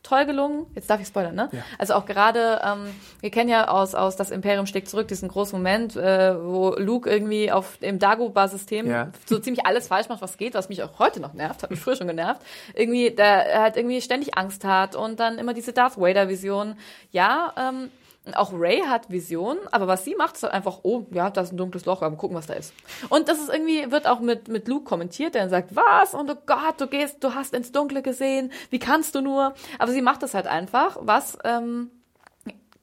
[0.08, 0.65] toll gelungen.
[0.76, 1.50] Jetzt darf ich spoilern, ne?
[1.52, 1.60] Ja.
[1.78, 5.58] Also auch gerade, ähm, wir kennen ja aus, aus Das Imperium schlägt zurück diesen großen
[5.58, 9.12] Moment, äh, wo Luke irgendwie auf dem Dagobah-System Ja.
[9.26, 11.80] so ziemlich alles falsch macht, was geht, was mich auch heute noch nervt, hat mich
[11.80, 12.41] früher schon genervt.
[12.74, 16.76] Irgendwie, der halt irgendwie ständig Angst hat und dann immer diese Darth Vader-Vision.
[17.12, 17.89] Ja, ähm,
[18.34, 21.52] auch Ray hat Visionen, aber was sie macht, ist halt einfach, oh, ja, da ist
[21.52, 22.74] ein dunkles Loch, aber gucken, was da ist.
[23.10, 26.13] Und das ist irgendwie, wird auch mit, mit Luke kommentiert, der dann sagt, was?
[26.13, 29.54] Und oh Gott, du gehst, du hast ins Dunkle gesehen, wie kannst du nur?
[29.80, 31.92] Aber sie macht das halt einfach, was, ähm,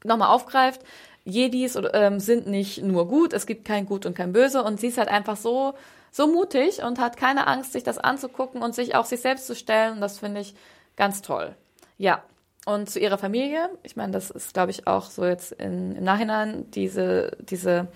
[0.04, 0.82] nochmal aufgreift,
[1.24, 4.88] Jedis ähm, sind nicht nur gut, es gibt kein Gut und kein Böse und sie
[4.88, 5.74] ist halt einfach so,
[6.10, 9.56] so mutig und hat keine Angst, sich das anzugucken und sich auch sich selbst zu
[9.56, 10.54] stellen und das finde ich
[10.96, 11.56] ganz toll.
[11.96, 12.22] Ja.
[12.66, 16.04] Und zu ihrer Familie, ich meine, das ist, glaube ich, auch so jetzt in, im
[16.04, 17.88] Nachhinein diese, diese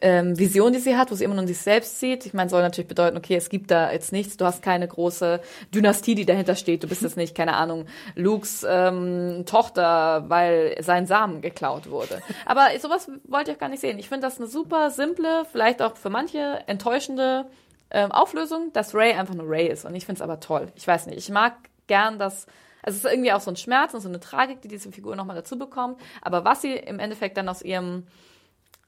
[0.00, 2.24] ähm, Vision, die sie hat, wo sie immer nur sich selbst sieht.
[2.24, 5.40] Ich meine, soll natürlich bedeuten, okay, es gibt da jetzt nichts, du hast keine große
[5.74, 6.84] Dynastie, die dahinter steht.
[6.84, 12.22] Du bist jetzt nicht, keine Ahnung, Lukes ähm, Tochter, weil sein Samen geklaut wurde.
[12.46, 13.98] Aber sowas wollte ich auch gar nicht sehen.
[13.98, 17.46] Ich finde das eine super simple, vielleicht auch für manche enttäuschende
[17.90, 19.84] ähm, Auflösung, dass Ray einfach nur Ray ist.
[19.84, 20.68] Und ich finde es aber toll.
[20.76, 21.54] Ich weiß nicht, ich mag
[21.86, 22.46] gern das.
[22.88, 25.36] Es ist irgendwie auch so ein Schmerz und so eine Tragik, die diese Figur nochmal
[25.36, 26.00] dazu bekommt.
[26.22, 28.04] Aber was sie im Endeffekt dann aus ihrem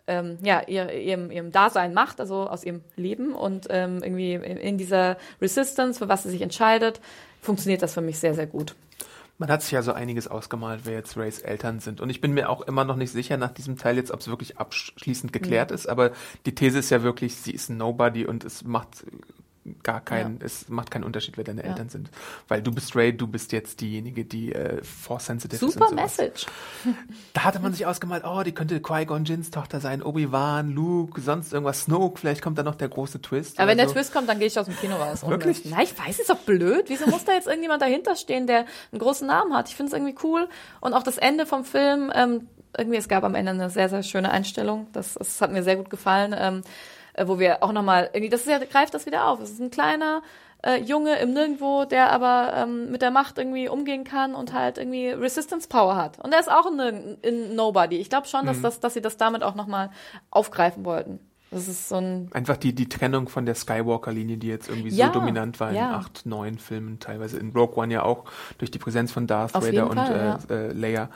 [0.07, 4.57] ähm, ja, ihr, ihrem, ihrem Dasein macht, also aus ihrem Leben und ähm, irgendwie in,
[4.57, 7.01] in dieser Resistance, für was sie sich entscheidet,
[7.41, 8.75] funktioniert das für mich sehr, sehr gut.
[9.39, 12.01] Man hat sich ja so einiges ausgemalt, wer jetzt Rays Eltern sind.
[12.01, 14.29] Und ich bin mir auch immer noch nicht sicher nach diesem Teil jetzt, ob es
[14.29, 15.89] wirklich abschließend geklärt ist.
[15.89, 16.11] Aber
[16.45, 19.05] die These ist ja wirklich, sie ist ein Nobody und es macht
[19.83, 20.47] gar keinen, Ja.
[20.47, 22.11] es macht keinen Unterschied, wer deine Eltern sind.
[22.49, 25.73] Weil du bist Ray, du bist jetzt diejenige, die äh, force sensitive ist.
[25.75, 25.95] Super und.
[25.97, 26.47] Message.
[27.33, 31.53] Da hatte man sich ausgemalt, oh, die könnte Qui-Gon Jinns Tochter sein, Obi-Wan, Luke, sonst
[31.53, 33.59] irgendwas, Snoke, vielleicht kommt da noch der große Twist.
[33.59, 33.95] Aber wenn oder der so.
[33.95, 35.27] Twist kommt, dann gehe ich aus dem Kino raus.
[35.27, 35.65] Wirklich?
[35.65, 36.85] Nein, ich weiß, ist doch blöd.
[36.89, 39.69] Wieso muss da jetzt irgendjemand dahinter stehen, der einen großen Namen hat?
[39.69, 40.49] Ich finde es irgendwie cool.
[40.81, 44.03] Und auch das Ende vom Film, ähm, irgendwie, es gab am Ende eine sehr, sehr
[44.03, 44.87] schöne Einstellung.
[44.93, 46.35] Das, das hat mir sehr gut gefallen.
[46.37, 46.63] Ähm,
[47.15, 49.41] äh, wo wir auch nochmal, irgendwie, das ist ja, greift das wieder auf.
[49.41, 50.23] Es ist ein kleiner
[50.63, 54.77] äh, Junge im Nirgendwo, der aber ähm, mit der Macht irgendwie umgehen kann und halt
[54.79, 56.19] irgendwie Resistance Power hat.
[56.19, 57.97] Und er ist auch ein, ein Nobody.
[57.97, 58.63] Ich glaube schon, dass, Mhm.
[58.63, 59.91] das, dass sie das damit auch nochmal
[60.31, 61.19] aufgreifen wollten.
[61.53, 65.07] Das ist so ein Einfach die, die Trennung von der Skywalker-Linie, die jetzt irgendwie Ja,
[65.07, 65.97] so dominant war in ja.
[65.97, 68.25] acht, neun Filmen, teilweise in Rogue One ja auch
[68.59, 71.09] durch die Präsenz von Darth Auf Vader und Fall, äh, äh, Leia.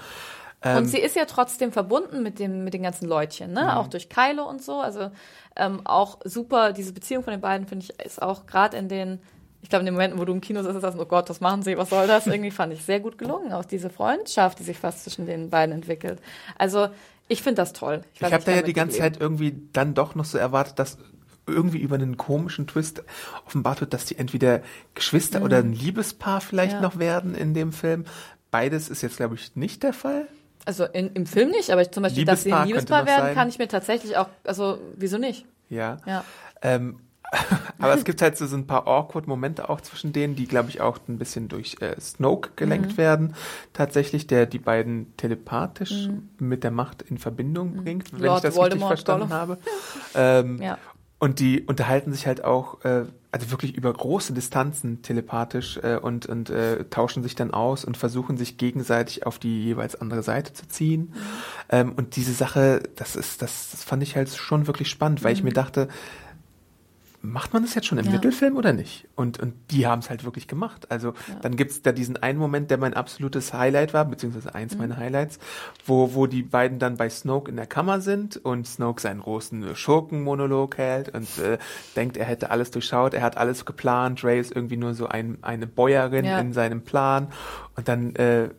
[0.65, 3.63] Ähm, Und sie ist ja trotzdem verbunden mit dem, mit den ganzen Leutchen, ne?
[3.65, 3.69] Mhm.
[3.71, 4.81] Auch durch Kylo und so.
[4.81, 5.11] Also
[5.57, 9.19] ähm, auch super, diese Beziehung von den beiden, finde ich, ist auch gerade in den,
[9.63, 11.63] ich glaube, in den Momenten, wo du im Kino sitzt, sagst, oh Gott, was machen
[11.63, 12.27] sie, was soll das?
[12.27, 13.53] Irgendwie fand ich sehr gut gelungen.
[13.53, 16.21] Auch diese Freundschaft, die sich fast zwischen den beiden entwickelt.
[16.59, 16.89] Also
[17.29, 18.03] ich finde das toll.
[18.15, 18.99] Ich weiß habe da ja die ganze.
[18.99, 20.99] Zeit irgendwie dann doch noch so erwartet, dass
[21.47, 23.03] irgendwie über einen komischen Twist
[23.47, 24.61] offenbart wird, dass die entweder
[24.95, 26.83] Geschwister oder ein Liebespaar vielleicht Mhm.
[26.83, 26.89] Ja.
[26.89, 28.05] noch werden in dem Film.
[28.51, 30.27] Beides ist jetzt, glaube ich, nicht der Fall.
[30.65, 33.35] Also in, im Film nicht, aber zum Beispiel, dass sie ein Liebespaar werden, sein.
[33.35, 35.45] kann ich mir tatsächlich auch, also wieso nicht?
[35.69, 35.99] Ja.
[36.07, 36.25] Ja.
[36.63, 37.01] Ähm,
[37.81, 40.69] aber es gibt halt so, so ein paar awkward Momente auch zwischen denen, die, glaube
[40.71, 42.97] ich, auch ein bisschen durch äh, Snoke gelenkt Mhm.
[42.97, 43.35] werden.
[43.73, 48.27] Tatsächlich, der die beiden telepathisch mit der Macht in Verbindung bringt, wenn Mhm.
[48.27, 49.33] Lord ich das Voldemort, richtig verstanden Gollum.
[49.41, 49.59] habe.
[50.15, 50.79] Ähm, Ja.
[51.19, 56.27] Und die unterhalten sich halt auch, äh, also wirklich über große Distanzen telepathisch äh, und,
[56.27, 60.53] und äh, tauschen sich dann aus und versuchen sich gegenseitig auf die jeweils andere Seite
[60.53, 61.01] zu ziehen.
[61.01, 61.17] Mhm.
[61.69, 65.33] Ähm, und diese Sache, das ist, das, das fand ich halt schon wirklich spannend, weil
[65.33, 65.39] mhm.
[65.39, 65.89] ich mir dachte,
[67.25, 68.13] macht man das jetzt schon im ja.
[68.13, 69.09] Mittelfilm oder nicht?
[69.17, 70.91] Und, und die haben es halt wirklich gemacht.
[70.91, 71.41] Also ja.
[71.41, 74.81] dann gibt's da diesen einen Moment, der mein absolutes Highlight war, beziehungsweise eins mhm.
[74.81, 75.39] meiner Highlights,
[75.87, 79.75] wo, wo die beiden dann bei Snoke in der Kammer sind und Snoke seinen großen
[79.75, 81.59] Schurkenmonolog hält und äh,
[81.97, 85.39] denkt, er hätte alles durchschaut, er hat alles geplant, Ray ist irgendwie nur so ein,
[85.43, 86.39] eine Bäuerin ja.
[86.39, 87.29] in seinem Plan
[87.77, 88.51] und dann äh,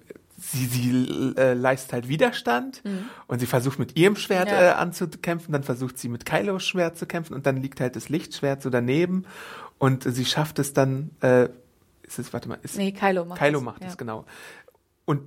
[0.52, 3.10] sie, sie äh, leistet halt Widerstand mhm.
[3.28, 4.62] und sie versucht mit ihrem Schwert ja.
[4.62, 8.10] äh, anzukämpfen, dann versucht sie mit Kylos Schwert zu kämpfen und dann liegt halt das
[8.10, 9.26] Lichtschwert so daneben
[9.78, 11.50] und sie schafft es dann, äh,
[12.04, 14.26] ist es, warte mal, ist, nee, Kylo macht Kylo macht es, genau.
[15.06, 15.22] Und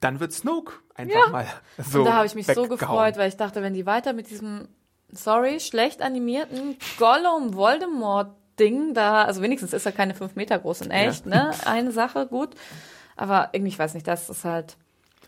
[0.00, 1.30] dann wird Snoke einfach ja.
[1.30, 1.46] mal
[1.78, 4.30] so Und da habe ich mich so gefreut, weil ich dachte, wenn die weiter mit
[4.30, 4.68] diesem,
[5.12, 10.82] sorry, schlecht animierten Gollum Voldemort Ding da, also wenigstens ist er keine fünf Meter groß
[10.82, 11.30] in echt, ja.
[11.30, 11.54] ne?
[11.64, 12.50] Eine Sache, gut.
[13.20, 14.76] Aber irgendwie, ich weiß nicht, das ist halt.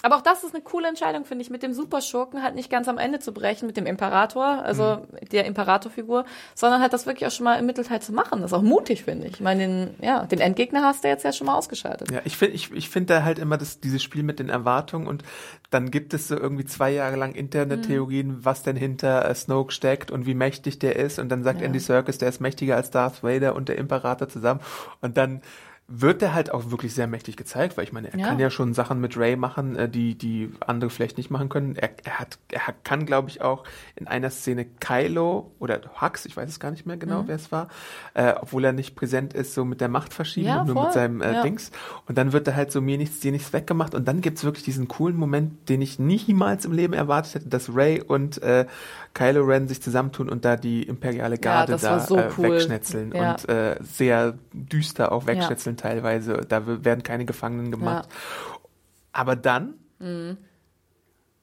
[0.05, 2.89] Aber auch das ist eine coole Entscheidung, finde ich, mit dem Superschurken halt nicht ganz
[2.89, 5.29] am Ende zu brechen, mit dem Imperator, also mhm.
[5.31, 6.25] der Imperatorfigur,
[6.57, 8.41] sondern halt das wirklich auch schon mal im Mittelteil zu machen.
[8.41, 9.35] Das ist auch mutig, finde ich.
[9.35, 12.11] Ich meine, den, ja, den Endgegner hast du jetzt ja schon mal ausgeschaltet.
[12.11, 15.07] Ja, ich finde ich, ich finde da halt immer das, dieses Spiel mit den Erwartungen
[15.07, 15.23] und
[15.71, 18.45] dann gibt es so irgendwie zwei Jahre lang Internettheorien, mhm.
[18.45, 21.67] was denn hinter äh, Snoke steckt und wie mächtig der ist und dann sagt ja.
[21.67, 24.61] Andy Serkis, der ist mächtiger als Darth Vader und der Imperator zusammen
[25.03, 25.43] und dann
[25.89, 28.29] wird er halt auch wirklich sehr mächtig gezeigt, weil ich meine, er ja.
[28.29, 31.77] kann ja schon Sachen mit Ray machen, äh, die die andere vielleicht nicht machen können.
[31.77, 33.65] Er, er hat, er kann, glaube ich, auch
[33.97, 37.29] in einer Szene Kylo oder Hux, ich weiß es gar nicht mehr genau, mhm.
[37.29, 37.69] wer es war,
[38.15, 41.21] äh, obwohl er nicht präsent ist, so mit der Macht verschieben ja, nur mit seinem
[41.21, 41.43] äh, ja.
[41.43, 41.71] Dings.
[42.07, 43.95] Und dann wird er halt so mir nichts, dir nichts weggemacht.
[43.95, 47.75] Und dann gibt's wirklich diesen coolen Moment, den ich niemals im Leben erwartet hätte, dass
[47.75, 48.67] Ray und äh,
[49.15, 52.53] Kylo Ren sich zusammentun und da die imperiale Garde da so äh, cool.
[52.53, 56.47] wegschnetzeln und äh, sehr düster auch wegschnetzeln teilweise.
[56.49, 58.09] Da werden keine Gefangenen gemacht.
[58.11, 58.69] Ja.
[59.13, 60.39] Aber dann mhm.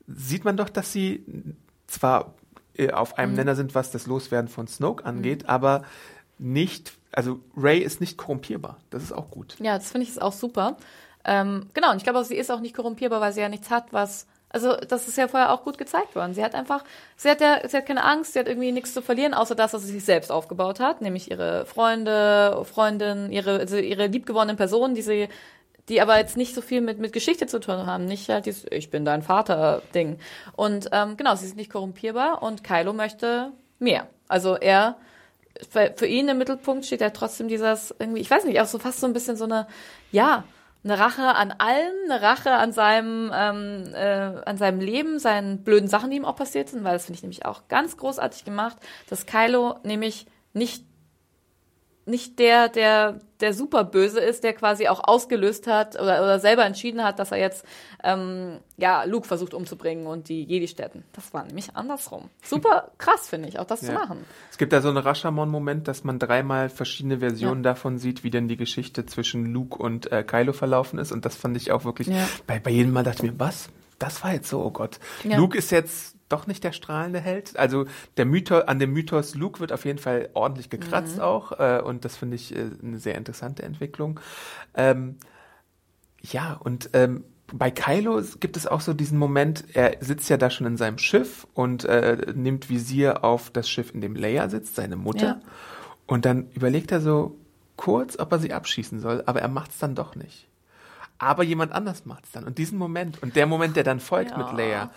[0.07, 1.23] sieht man doch, dass sie
[1.87, 2.33] zwar
[2.75, 3.37] äh, auf einem mhm.
[3.37, 5.49] Nenner sind, was das Loswerden von Snoke angeht, mhm.
[5.49, 5.83] aber
[6.39, 8.77] nicht, also Ray ist nicht korrumpierbar.
[8.89, 9.57] Das ist auch gut.
[9.59, 10.77] Ja, das finde ich ist auch super.
[11.25, 13.91] Ähm, genau, und ich glaube, sie ist auch nicht korrumpierbar, weil sie ja nichts hat,
[13.91, 16.33] was also das ist ja vorher auch gut gezeigt worden.
[16.33, 16.83] Sie hat einfach,
[17.15, 19.73] sie hat ja, sie hat keine Angst, sie hat irgendwie nichts zu verlieren, außer das,
[19.73, 24.95] was sie sich selbst aufgebaut hat, nämlich ihre Freunde, Freundin, ihre, also ihre liebgewonnenen Personen,
[24.95, 25.29] die sie,
[25.87, 28.65] die aber jetzt nicht so viel mit mit Geschichte zu tun haben, nicht halt dieses
[28.71, 30.19] Ich bin dein Vater Ding.
[30.55, 34.07] Und ähm, genau, sie ist nicht korrumpierbar und Kylo möchte mehr.
[34.27, 34.97] Also er
[35.95, 38.99] für ihn im Mittelpunkt steht ja trotzdem dieses irgendwie, ich weiß nicht, auch so fast
[38.99, 39.67] so ein bisschen so eine,
[40.11, 40.45] ja,
[40.83, 45.89] eine Rache an allem, eine Rache an seinem, ähm, äh, an seinem Leben, seinen blöden
[45.89, 48.77] Sachen, die ihm auch passiert sind, weil das finde ich nämlich auch ganz großartig gemacht,
[49.09, 50.85] dass Kylo nämlich nicht
[52.09, 56.65] nicht der, der, der super böse ist, der quasi auch ausgelöst hat oder, oder selber
[56.65, 57.65] entschieden hat, dass er jetzt
[58.03, 61.03] ähm, ja Luke versucht umzubringen und die Jedi-Städten.
[61.13, 62.29] Das war nämlich andersrum.
[62.43, 63.87] Super krass, finde ich, auch das ja.
[63.87, 64.25] zu machen.
[64.51, 67.71] Es gibt da so einen Rashomon-Moment, dass man dreimal verschiedene Versionen ja.
[67.71, 71.11] davon sieht, wie denn die Geschichte zwischen Luke und äh, Kylo verlaufen ist.
[71.11, 72.27] Und das fand ich auch wirklich, ja.
[72.47, 73.69] bei, bei jedem Mal dachte ich mir, was?
[73.99, 74.99] Das war jetzt so, oh Gott.
[75.25, 77.57] Luke ist jetzt doch nicht der strahlende Held.
[77.57, 77.85] Also
[78.17, 81.23] der Mythos, an dem Mythos Luke wird auf jeden Fall ordentlich gekratzt mhm.
[81.23, 81.59] auch.
[81.59, 84.19] Äh, und das finde ich äh, eine sehr interessante Entwicklung.
[84.75, 85.17] Ähm,
[86.21, 90.49] ja, und ähm, bei Kylo gibt es auch so diesen Moment, er sitzt ja da
[90.49, 94.75] schon in seinem Schiff und äh, nimmt Visier auf das Schiff, in dem Leia sitzt,
[94.75, 95.25] seine Mutter.
[95.25, 95.41] Ja.
[96.05, 97.37] Und dann überlegt er so
[97.75, 100.47] kurz, ob er sie abschießen soll, aber er macht es dann doch nicht.
[101.17, 102.45] Aber jemand anders macht es dann.
[102.45, 104.37] Und diesen Moment und der Moment, der dann folgt ja.
[104.37, 104.91] mit Leia,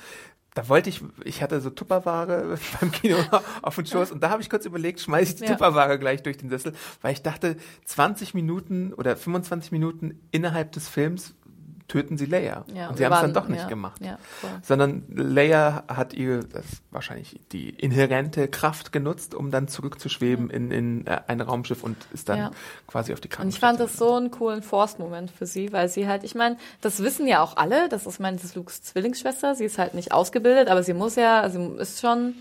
[0.55, 3.17] da wollte ich, ich hatte so Tupperware beim Kino
[3.63, 5.53] auf den Schoß und da habe ich kurz überlegt, schmeiße ich die ja.
[5.53, 10.89] Tupperware gleich durch den Sessel, weil ich dachte, 20 Minuten oder 25 Minuten innerhalb des
[10.89, 11.35] Films
[11.93, 12.65] töten sie Leia.
[12.73, 14.03] Ja, und sie haben es dann doch nicht ja, gemacht.
[14.03, 14.19] Ja,
[14.63, 21.07] Sondern Leia hat ihr das wahrscheinlich die inhärente Kraft genutzt, um dann zurückzuschweben in, in
[21.07, 22.53] äh, ein Raumschiff und ist dann
[22.87, 23.45] quasi auf die Krankheit.
[23.45, 26.57] Und ich fand das so einen coolen Force-Moment für sie, weil sie halt, ich meine,
[26.81, 29.93] das wissen ja auch alle, das ist meine, das ist Lukes Zwillingsschwester, sie ist halt
[29.93, 32.35] nicht ausgebildet, aber sie muss ja, sie ist schon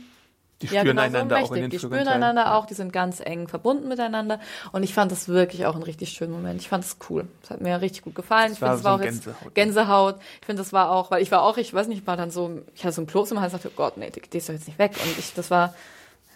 [0.62, 2.94] die spüren ja, genau, einander so auch in den Die spüren einander auch, die sind
[2.94, 4.40] ganz eng verbunden miteinander.
[4.72, 6.62] Und ich fand das wirklich auch ein richtig schönen Moment.
[6.62, 7.28] Ich fand es cool.
[7.44, 8.50] Es hat mir richtig gut gefallen.
[8.50, 9.56] Das ich finde, es war, war auch jetzt Gänsehaut.
[9.56, 10.16] Gänsehaut.
[10.40, 12.32] Ich finde, das war auch, weil ich war auch, ich weiß nicht, ich war dann
[12.32, 14.38] so, ich hatte so ein Kloß im Hals und dachte, oh Gott, nee, die, die
[14.38, 14.94] ist doch jetzt nicht weg.
[15.04, 15.74] Und ich, das war,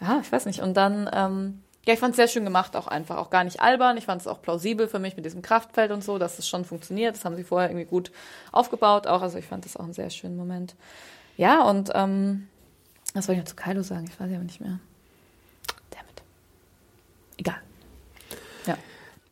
[0.01, 0.61] ja, ich weiß nicht.
[0.61, 3.61] Und dann, ähm, ja, ich fand es sehr schön gemacht, auch einfach, auch gar nicht
[3.61, 3.97] albern.
[3.97, 6.65] Ich fand es auch plausibel für mich mit diesem Kraftfeld und so, dass es schon
[6.65, 7.15] funktioniert.
[7.15, 8.11] Das haben sie vorher irgendwie gut
[8.51, 9.21] aufgebaut auch.
[9.21, 10.75] Also ich fand das auch einen sehr schönen Moment.
[11.37, 12.47] Ja, und ähm,
[13.15, 14.05] was wollte ich noch zu Kaido sagen?
[14.09, 14.77] Ich weiß ja nicht mehr.
[15.89, 16.21] Damit.
[17.37, 17.55] Egal.
[18.65, 18.77] Ja.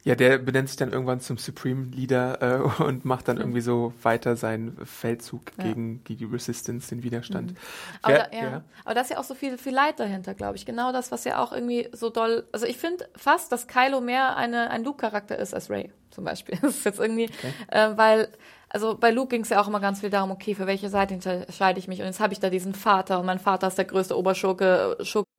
[0.06, 3.41] Ja, der benennt sich dann irgendwann zum Supreme Leader äh, und macht dann mhm.
[3.41, 5.65] irgendwie so weiter seinen Feldzug ja.
[5.65, 7.52] gegen, gegen die Resistance, den Widerstand.
[7.52, 7.58] Mhm.
[8.02, 8.43] Aber, Wer, da, ja.
[8.43, 8.63] Ja.
[8.86, 10.65] Aber da ist ja auch so viel, viel Leid dahinter, glaube ich.
[10.65, 12.48] Genau das, was ja auch irgendwie so doll.
[12.54, 16.58] Also ich finde fast, dass Kylo mehr eine, ein Luke-Charakter ist als Ray zum Beispiel.
[16.62, 17.54] Das ist jetzt irgendwie, okay.
[17.67, 18.30] äh, weil
[18.74, 21.14] also bei Luke ging es ja auch immer ganz viel darum, okay, für welche Seite
[21.14, 22.00] entscheide ich mich?
[22.00, 25.30] Und jetzt habe ich da diesen Vater und mein Vater ist der größte Oberschurke, Schurke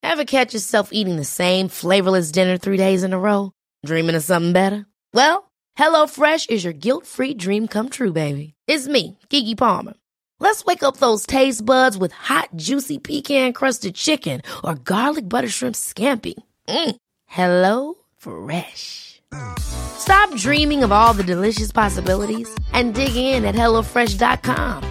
[0.00, 3.52] Ever catch yourself eating the same flavorless dinner three days in a row?
[3.84, 4.86] Dreaming of something better?
[5.12, 8.54] Well, HelloFresh is your guilt-free dream come true, baby.
[8.66, 9.94] It's me, Kiki Palmer.
[10.40, 15.74] Let's wake up those taste buds with hot, juicy pecan-crusted chicken or garlic butter shrimp
[15.74, 16.34] scampi.
[16.68, 16.96] Mm.
[17.26, 19.17] Hello Fresh.
[19.58, 24.82] Stop dreaming of all the delicious possibilities and dig in at HelloFresh.com.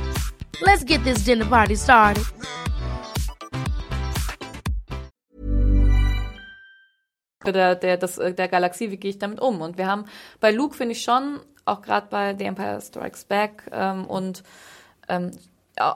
[0.62, 2.24] Let's get this dinner party started.
[7.52, 9.62] der, der, das, äh, der Galaxie, wie gehe ich damit um?
[9.62, 10.06] Und wir haben
[10.40, 14.44] bei Luke, finde ich schon, auch gerade bei The Empire Strikes Back ähm, und
[15.08, 15.32] ähm,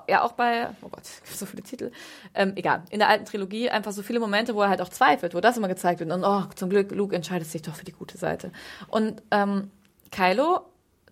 [0.08, 1.92] ja, auch bei, oh Gott, so viele Titel,
[2.34, 5.36] ähm, egal, in der alten Trilogie einfach so viele Momente, wo er halt auch zweifelt,
[5.36, 6.12] wo das immer gezeigt wird.
[6.12, 8.52] Und oh, zum Glück, Luke entscheidet sich doch für die gute Seite.
[8.88, 9.72] Und ähm,
[10.12, 10.62] Kylo,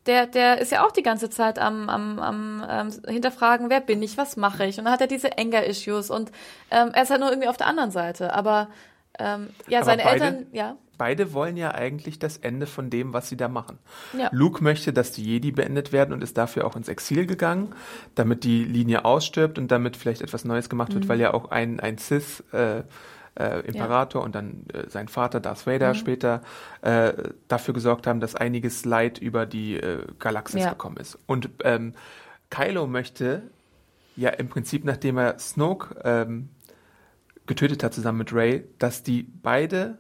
[0.06, 4.02] der, der ist ja auch die ganze Zeit am, am, am ähm, hinterfragen, wer bin
[4.02, 4.78] ich, was mache ich?
[4.78, 6.32] Und dann hat er diese Anger-Issues und
[6.72, 8.34] ähm, er ist halt nur irgendwie auf der anderen Seite.
[8.34, 8.70] Aber
[9.20, 10.78] ähm, ja, Aber seine beide- Eltern, ja.
[10.98, 13.80] Beide wollen ja eigentlich das Ende von dem, was sie da machen.
[14.18, 14.28] Ja.
[14.34, 17.74] Luke möchte, dass die Jedi beendet werden und ist dafür auch ins Exil gegangen,
[18.16, 20.96] damit die Linie ausstirbt und damit vielleicht etwas Neues gemacht Mhm.
[20.96, 22.80] wird, weil ja auch ein, ein Sith äh,
[23.36, 25.72] äh, Imperator und dann äh, sein Vater Darth Mhm.
[25.72, 26.42] Vader später
[26.82, 27.14] äh,
[27.48, 30.72] dafür gesorgt haben, dass einiges Leid über die äh, Galaxis Ja.
[30.72, 31.18] gekommen ist.
[31.28, 31.94] Und ähm,
[32.50, 33.44] Kylo möchte
[34.18, 36.50] ja im Prinzip, nachdem er Snoke ähm,
[37.50, 39.98] getötet hat zusammen mit Ray, dass die beide,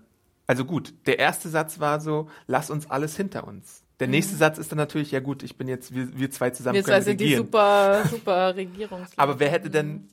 [0.47, 3.83] also gut, der erste Satz war so, lass uns alles hinter uns.
[3.99, 6.75] Der nächste Satz ist dann natürlich, ja gut, ich bin jetzt, wir, wir zwei zusammen
[6.75, 7.45] Wir zwei können sind die regieren.
[7.45, 9.09] super, super Regierungs.
[9.17, 10.07] Aber wer hätte denn,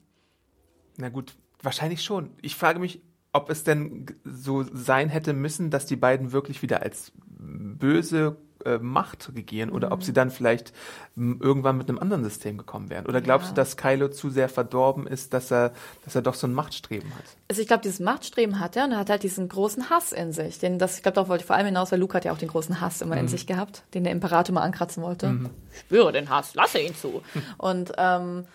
[0.97, 2.31] na gut, wahrscheinlich schon.
[2.43, 3.01] Ich frage mich,
[3.37, 8.79] ob es denn so sein hätte müssen, dass die beiden wirklich wieder als böse äh,
[8.79, 9.93] Macht regieren oder Mhm.
[9.93, 10.73] ob sie dann vielleicht
[11.15, 13.07] irgendwann mit einem anderen System gekommen wären.
[13.07, 13.53] Oder glaubst Ja.
[13.53, 15.73] du, dass Kylo zu sehr verdorben ist, dass er,
[16.05, 17.25] dass er doch so ein Machtstreben hat?
[17.49, 20.33] Also ich glaube, dieses Machtstreben hat er und er hat halt diesen großen Hass in
[20.33, 20.59] sich.
[20.59, 22.39] Den, das, ich glaube, darauf wollte ich vor allem hinaus, weil Luke hat ja auch
[22.39, 23.21] den großen Hass immer Mhm.
[23.23, 25.39] in sich gehabt, den der Imperator mal ankratzen wollte.
[25.73, 27.23] Ich spüre den Hass, lasse ihn zu.
[27.59, 28.47] und ähm,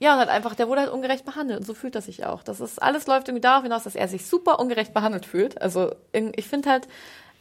[0.00, 2.42] ja, und halt einfach, der wurde halt ungerecht behandelt und so fühlt er sich auch.
[2.42, 5.60] Das ist, alles läuft irgendwie darauf hinaus, dass er sich super ungerecht behandelt fühlt.
[5.62, 6.88] Also ich finde halt,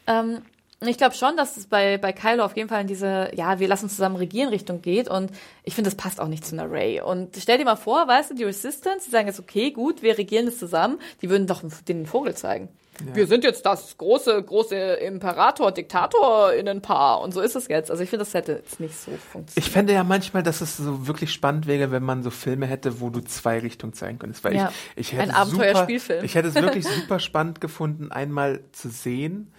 [0.06, 0.44] ähm,
[0.88, 3.68] ich glaube schon, dass es bei, bei Kylo auf jeden Fall in diese, ja, wir
[3.68, 5.32] lassen uns zusammen regieren Richtung geht und
[5.64, 7.02] ich finde, das passt auch nicht zu einer Ray.
[7.02, 10.18] Und stell dir mal vor, weißt du, die Resistance, die sagen jetzt, okay, gut, wir
[10.18, 12.70] regieren das zusammen, die würden doch den Vogel zeigen.
[13.14, 17.68] Wir sind jetzt das große, große Imperator, Diktator in ein Paar und so ist es
[17.68, 17.90] jetzt.
[17.90, 19.58] Also ich finde, das hätte jetzt nicht so funktioniert.
[19.58, 23.02] Ich fände ja manchmal, dass es so wirklich spannend wäre, wenn man so Filme hätte,
[23.02, 24.44] wo du zwei Richtungen zeigen könntest.
[24.44, 24.72] Weil Ja.
[24.96, 26.24] ich, ich hätte Ein Abenteuerspielfilm.
[26.24, 29.52] Ich hätte es wirklich super spannend gefunden, einmal zu sehen,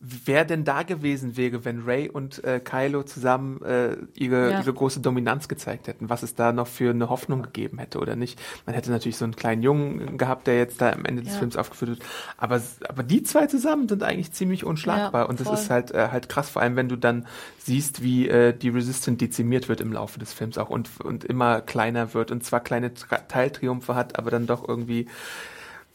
[0.00, 4.60] wer denn da gewesen wäre, wenn Ray und äh, Kylo zusammen äh, ihre, Ja.
[4.60, 8.16] ihre große Dominanz gezeigt hätten, was es da noch für eine Hoffnung gegeben hätte oder
[8.16, 8.40] nicht.
[8.64, 11.38] Man hätte natürlich so einen kleinen Jungen gehabt, der jetzt da am Ende des Ja.
[11.40, 12.02] Films aufgeführt wird.
[12.38, 15.22] Aber, aber die zwei zusammen sind eigentlich ziemlich unschlagbar.
[15.24, 15.56] Ja, und das voll.
[15.56, 17.26] ist halt, äh, halt krass, vor allem wenn du dann
[17.58, 21.60] siehst, wie äh, die Resistance dezimiert wird im Laufe des Films auch und, und immer
[21.60, 25.06] kleiner wird und zwar kleine Tra Teiltriumphe hat, aber dann doch irgendwie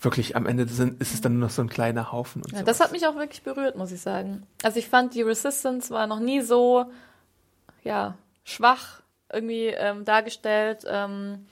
[0.06, 2.60] wirklich am Ende sind, ist es dann nur noch so ein kleiner Haufen und Ja,
[2.60, 2.66] so.
[2.66, 4.48] das hat mich auch wirklich berührt, muss ich sagen.
[4.64, 6.86] Also ich fand, die Resistance war noch nie so,
[7.84, 9.02] ja, schwach
[9.34, 11.46] irgendwie ähm, dargestellt ähm,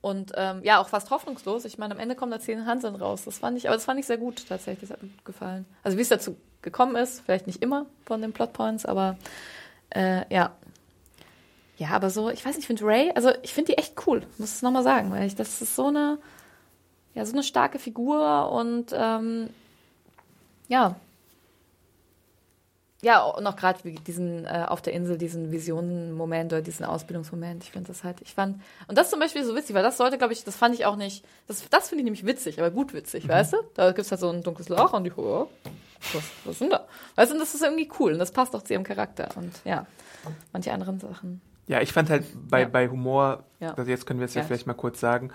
[0.00, 1.64] und ähm, ja, auch fast hoffnungslos.
[1.64, 3.24] Ich meine, am Ende kommen da zehn Hanseln raus.
[3.24, 4.88] Das fand ich, aber das fand ich sehr gut tatsächlich.
[4.88, 5.66] Das hat mir gut gefallen.
[5.82, 9.16] Also wie es dazu gekommen ist, vielleicht nicht immer von den Plotpoints, aber
[9.90, 10.52] äh, ja.
[11.78, 14.22] Ja, aber so, ich weiß nicht, ich finde Ray, also ich finde die echt cool,
[14.38, 16.18] muss es nochmal sagen, weil ich, das ist so eine,
[17.16, 19.48] ja, so eine starke Figur und ähm,
[20.68, 20.94] ja.
[23.02, 27.62] Ja, und auch gerade diesen äh, auf der Insel, diesen Visionenmoment oder diesen Ausbildungsmoment.
[27.62, 30.18] Ich finde das halt, ich fand, und das zum Beispiel so witzig, weil das sollte,
[30.18, 32.94] glaube ich, das fand ich auch nicht, das, das finde ich nämlich witzig, aber gut
[32.94, 33.56] witzig, weißt du?
[33.74, 35.46] Da gibt es halt so ein dunkles Loch und die, oh,
[36.12, 36.86] was, was ist denn da?
[37.16, 39.52] Weißt du, und das ist irgendwie cool und das passt auch zu ihrem Charakter und
[39.64, 39.86] ja,
[40.52, 41.40] manche anderen Sachen.
[41.68, 42.68] Ja, ich fand halt bei, Ja.
[42.68, 43.74] bei Humor, Ja.
[43.74, 44.46] also jetzt können wir es ja, Ja.
[44.46, 45.32] vielleicht mal kurz sagen,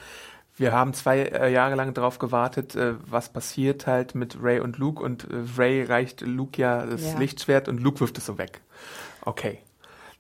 [0.58, 4.78] wir haben zwei äh, Jahre lang darauf gewartet, äh, was passiert halt mit Ray und
[4.78, 7.20] Luke und äh, Ray reicht Luke ja das Ja.
[7.20, 8.62] Lichtschwert und Luke wirft es so weg.
[9.26, 9.60] Okay.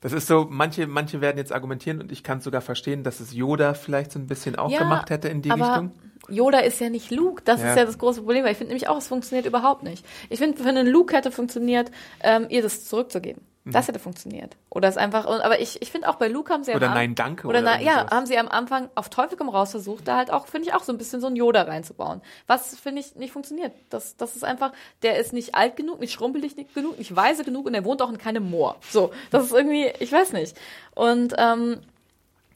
[0.01, 3.19] Das ist so, manche, manche werden jetzt argumentieren und ich kann es sogar verstehen, dass
[3.19, 5.91] es Yoda vielleicht so ein bisschen auch Ja, gemacht hätte in die aber Richtung.
[6.27, 7.43] Yoda ist ja nicht Luke.
[7.45, 7.69] Das Ja.
[7.71, 8.43] ist ja das große Problem.
[8.43, 10.03] Weil ich finde nämlich auch, es funktioniert überhaupt nicht.
[10.29, 11.91] Ich finde, für einen Luke hätte funktioniert,
[12.21, 13.43] ähm, ihr das zurückzugeben.
[13.63, 14.57] Das hätte funktioniert.
[14.71, 16.77] Oder es einfach, und, aber ich, ich finde auch bei Luke haben sie Mhm.
[16.77, 19.37] Oder am Nein, An- danke Oder, oder na, ja, haben sie am Anfang auf Teufel
[19.37, 21.61] komm raus versucht, da halt auch, finde ich, auch so ein bisschen so ein Yoda
[21.61, 22.21] reinzubauen.
[22.47, 23.71] Was, finde ich, nicht funktioniert.
[23.91, 24.71] Das, das ist einfach,
[25.03, 28.01] der ist nicht alt genug, nicht schrumpelig nicht genug, nicht weise genug und er wohnt
[28.01, 28.77] auch in keinem Moor.
[28.89, 30.57] So, das ist irgendwie, ich weiß nicht.
[30.95, 31.81] Und, ähm,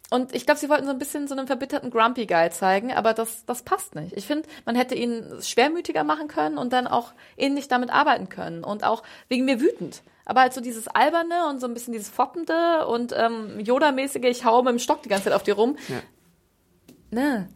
[0.09, 3.13] und ich glaube, sie wollten so ein bisschen so einen verbitterten Grumpy Guy zeigen, aber
[3.13, 4.13] das, das passt nicht.
[4.17, 8.63] Ich finde, man hätte ihn schwermütiger machen können und dann auch ähnlich damit arbeiten können
[8.63, 10.01] und auch wegen mir wütend.
[10.25, 14.43] Aber halt so dieses Alberne und so ein bisschen dieses Foppende und ähm, Yoda-mäßige, ich
[14.43, 15.77] hau mit dem Stock die ganze Zeit auf dir rum.
[15.87, 16.01] Ja.
[17.11, 17.47] Ne.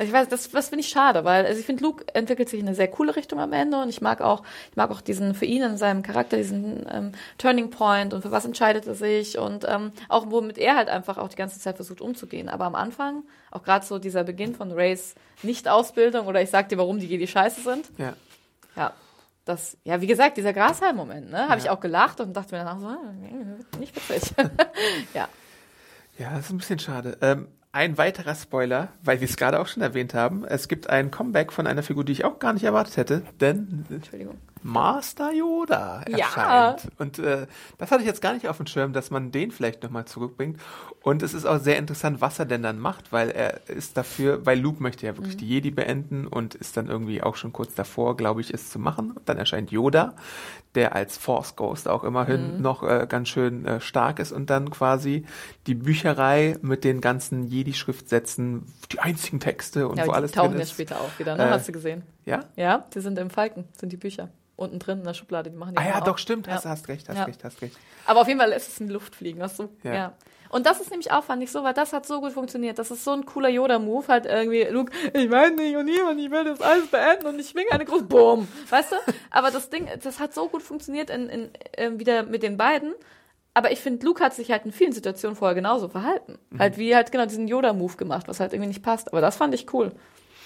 [0.00, 2.66] Ich weiß, das, das finde ich schade, weil also ich finde, Luke entwickelt sich in
[2.68, 5.44] eine sehr coole Richtung am Ende und ich mag auch, ich mag auch diesen für
[5.44, 9.64] ihn in seinem Charakter diesen ähm, Turning Point und für was entscheidet er sich und
[9.68, 12.48] ähm, auch womit er halt einfach auch die ganze Zeit versucht umzugehen.
[12.48, 16.78] Aber am Anfang, auch gerade so dieser Beginn von Rays Nicht-Ausbildung oder ich sag dir,
[16.78, 18.12] warum die Jedi scheiße sind, Ja.
[18.76, 18.92] ja,
[19.48, 22.80] das, ja, wie gesagt, dieser Grashalm-Moment, ne, habe ich auch gelacht und dachte mir danach
[22.80, 24.34] so, äh, nicht witzig.
[25.14, 25.28] ja.
[26.18, 27.16] Ja, das ist ein bisschen schade.
[27.22, 30.44] Ähm, ein weiterer Spoiler, weil wir es gerade auch schon erwähnt haben.
[30.44, 33.86] Es gibt ein Comeback von einer Figur, die ich auch gar nicht erwartet hätte, denn
[33.88, 34.36] Entschuldigung.
[34.62, 36.18] Master Yoda Ja.
[36.18, 36.88] erscheint.
[36.98, 37.46] Und äh,
[37.78, 40.60] das hatte ich jetzt gar nicht auf dem Schirm, dass man den vielleicht nochmal zurückbringt.
[41.02, 44.44] Und es ist auch sehr interessant, was er denn dann macht, weil er ist dafür,
[44.44, 47.74] weil Luke möchte ja wirklich die Jedi beenden und ist dann irgendwie auch schon kurz
[47.74, 49.12] davor, glaube ich, es zu machen.
[49.12, 50.14] Und dann erscheint Yoda,
[50.74, 54.70] der als Force Ghost auch immerhin noch äh, ganz schön äh, stark ist und dann
[54.70, 55.24] quasi
[55.66, 60.32] die Bücherei mit den ganzen Jedi-Schriftsätzen, die einzigen Texte und Ja, wo aber die alles
[60.32, 60.74] tauchen drin jetzt ist.
[60.74, 61.44] später auch wieder, ne?
[61.48, 62.02] Äh, Hast du gesehen?
[62.28, 62.44] Ja?
[62.56, 64.28] Ja, die sind im Falken, sind die Bücher.
[64.56, 66.54] Unten drin in der Schublade, die machen die Ah ja, immer doch, stimmt, Ja.
[66.54, 67.24] hast, hast recht, hast Ja.
[67.24, 67.76] recht, hast recht.
[68.06, 69.68] Aber auf jeden Fall lässt es in die Luft fliegen, weißt du?
[69.84, 69.94] Ja.
[69.94, 70.12] Ja.
[70.50, 72.78] Und das ist nämlich auch, fand ich so, weil das hat so gut funktioniert.
[72.78, 76.30] Das ist so ein cooler Yoda-Move, halt irgendwie, Luke, ich meine nicht und niemand, ich
[76.30, 78.48] will das alles beenden und ich schwinge eine große Boom.
[78.70, 78.96] Weißt du?
[79.30, 82.94] Aber das Ding, das hat so gut funktioniert in, in, äh, wieder mit den beiden.
[83.54, 86.38] Aber ich finde, Luke hat sich halt in vielen Situationen vorher genauso verhalten.
[86.50, 86.58] Mhm.
[86.60, 89.08] Halt wie halt genau diesen Yoda-Move gemacht, was halt irgendwie nicht passt.
[89.12, 89.92] Aber das fand ich cool.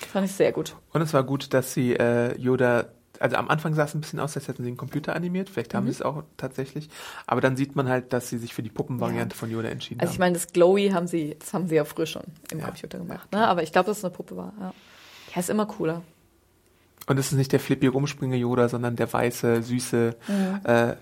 [0.07, 0.77] Fand ich sehr gut.
[0.93, 2.87] Und es war gut, dass sie äh, Yoda,
[3.21, 5.73] also am Anfang sah es ein bisschen aus, als hätten sie einen Computer animiert, vielleicht
[5.73, 5.77] Mhm.
[5.79, 6.89] haben sie es auch tatsächlich,
[7.27, 10.11] aber dann sieht man halt, dass sie sich für die Puppenvariante von Yoda entschieden Also
[10.13, 10.21] ich haben.
[10.23, 12.67] meine, das Glowy haben sie, das haben sie ja früher schon im Ja.
[12.67, 13.31] Computer gemacht.
[13.33, 13.47] Ne?
[13.47, 14.53] Aber ich glaube, dass es eine Puppe war.
[14.61, 14.73] Ja.
[15.35, 16.03] ja, ist immer cooler.
[17.09, 20.15] Und es ist nicht der flippy rumspringe Yoda, sondern der weiße, süße,
[20.65, 20.97] äh, äh,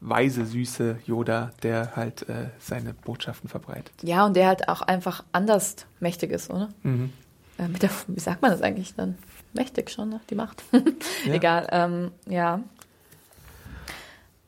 [0.00, 3.92] weise, süße Yoda, der halt äh, seine Botschaften verbreitet.
[4.02, 6.70] Ja, und der halt auch einfach anders mächtig ist, oder?
[6.82, 7.12] Mhm.
[7.58, 9.18] Äh, mit der, wie sagt man das eigentlich dann?
[9.52, 10.20] Mächtig schon, ne?
[10.30, 10.62] Die Macht.
[10.72, 10.80] Ja.
[11.32, 12.60] Egal, ähm, ja.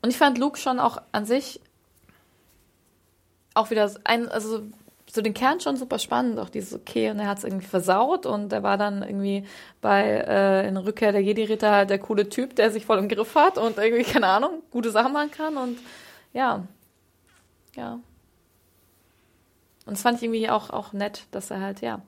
[0.02, 1.61] Und ich fand Luke schon auch an sich
[3.54, 4.62] auch wieder ein, also
[5.11, 8.26] so den Kern schon super spannend, auch dieses okay, und er hat es irgendwie versaut
[8.26, 9.46] und er war dann irgendwie
[9.80, 13.09] bei äh, in der Rückkehr der Jedi-Ritter halt der coole Typ, der sich voll im
[13.09, 15.78] Griff hat und irgendwie, keine Ahnung, gute Sachen machen kann und
[16.32, 16.64] ja,
[17.76, 18.00] ja.
[19.86, 22.02] Und das fand ich irgendwie auch, auch nett, dass er halt, ja.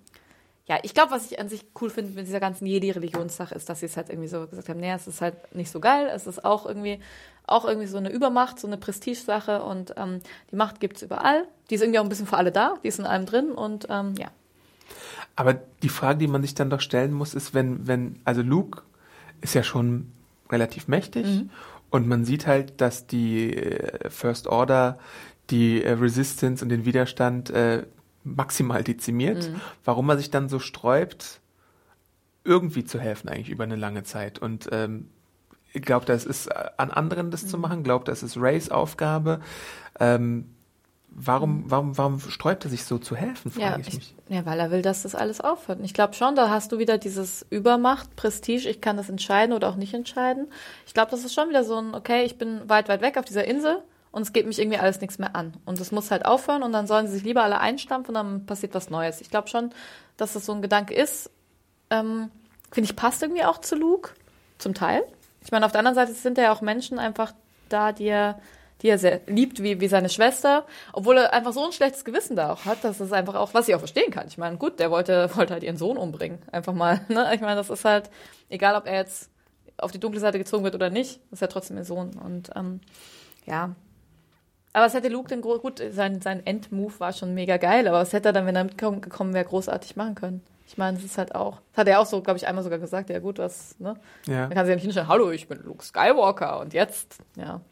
[0.69, 3.81] Ja, ich glaube, was ich an sich cool finde mit dieser ganzen Jedi-Religionssache, ist, dass
[3.81, 6.27] sie es halt irgendwie so gesagt haben, nee, es ist halt nicht so geil, es
[6.27, 7.01] ist auch irgendwie,
[7.47, 11.45] auch irgendwie so eine Übermacht, so eine Prestigesache und ähm, die Macht gibt's überall.
[11.71, 13.87] Die ist irgendwie auch ein bisschen für alle da, die ist in allem drin und
[13.89, 14.29] ähm, ja.
[15.37, 18.83] Aber die Frage, die man sich dann doch stellen muss, ist, wenn, wenn, also Luke
[19.41, 20.13] ist ja schon
[20.51, 21.51] relativ mächtig Mhm.
[21.91, 24.99] und man sieht halt, dass die äh, First Order
[25.51, 27.85] die äh, Resistance und den Widerstand äh,
[28.37, 29.61] maximal dezimiert, Mhm.
[29.85, 31.41] warum man sich dann so sträubt,
[32.45, 35.11] irgendwie zu helfen eigentlich über eine lange Zeit und ähm,
[35.75, 37.49] glaubt, es ist äh, an anderen das Mhm.
[37.49, 39.41] zu machen, glaubt, es ist Rays Aufgabe.
[40.01, 40.55] Ähm,
[41.11, 43.73] warum, warum, warum sträubt er sich so zu helfen, frage Mhm.
[43.73, 44.15] Ja, ich, ich, mich.
[44.29, 45.79] ja, weil er will, dass das alles aufhört.
[45.81, 49.53] Und ich glaube schon, da hast du wieder dieses Übermacht, Prestige, ich kann das entscheiden
[49.55, 50.47] oder auch nicht entscheiden.
[50.87, 53.25] Ich glaube, das ist schon wieder so ein, okay, ich bin weit, weit weg auf
[53.25, 55.55] dieser Insel und es geht mich irgendwie alles nichts mehr an.
[55.65, 58.47] Und es muss halt aufhören und dann sollen sie sich lieber alle einstampfen und dann
[58.47, 59.21] passiert was Neues.
[59.21, 59.71] Ich glaube schon,
[60.17, 61.31] dass das so ein Gedanke ist.
[61.91, 62.31] Ähm,
[62.71, 64.11] Finde ich, passt irgendwie auch zu Luke,
[64.59, 65.03] zum Teil.
[65.43, 67.33] Ich meine, auf der anderen Seite sind ja auch Menschen einfach
[67.69, 68.41] da, die er,
[68.83, 72.37] die er sehr liebt, wie, wie seine Schwester, obwohl er einfach so ein schlechtes Gewissen
[72.37, 74.27] da auch hat, dass es einfach auch, was ich auch verstehen kann.
[74.29, 76.41] Ich meine, gut, der wollte, wollte halt ihren Sohn umbringen.
[76.53, 77.31] Einfach mal, ne?
[77.35, 78.11] Ich meine, das ist halt,
[78.49, 79.31] egal ob er jetzt
[79.79, 82.19] auf die dunkle Seite gezogen wird oder nicht, ist ja trotzdem ihr Sohn.
[82.19, 82.81] Und ähm,
[83.47, 83.75] ja.
[84.73, 88.13] Aber was hätte Luke denn gut, sein, sein Endmove war schon mega geil, aber was
[88.13, 90.43] hätte er dann, wenn er mitgekommen wäre, großartig machen können?
[90.67, 92.79] Ich meine, das ist halt auch, das hat er auch so, glaube ich, einmal sogar
[92.79, 93.95] gesagt, ja gut, was, ne?
[94.27, 94.43] Ja.
[94.47, 97.63] Dann kann sie ja nicht hinstellen, hallo, ich bin Luke Skywalker und jetzt, ja.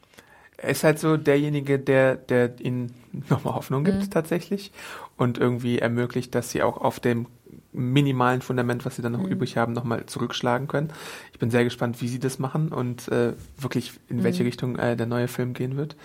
[0.59, 2.95] Er ist halt so derjenige, der, der ihnen
[3.29, 4.09] nochmal Hoffnung gibt Mhm.
[4.09, 4.71] tatsächlich
[5.15, 7.27] und irgendwie ermöglicht, dass sie auch auf dem
[7.71, 9.27] minimalen Fundament, was sie dann noch Mhm.
[9.27, 10.91] übrig haben, nochmal zurückschlagen können.
[11.31, 14.47] Ich bin sehr gespannt, wie sie das machen und äh, wirklich in welche Mhm.
[14.47, 15.95] Richtung äh, der neue Film gehen wird.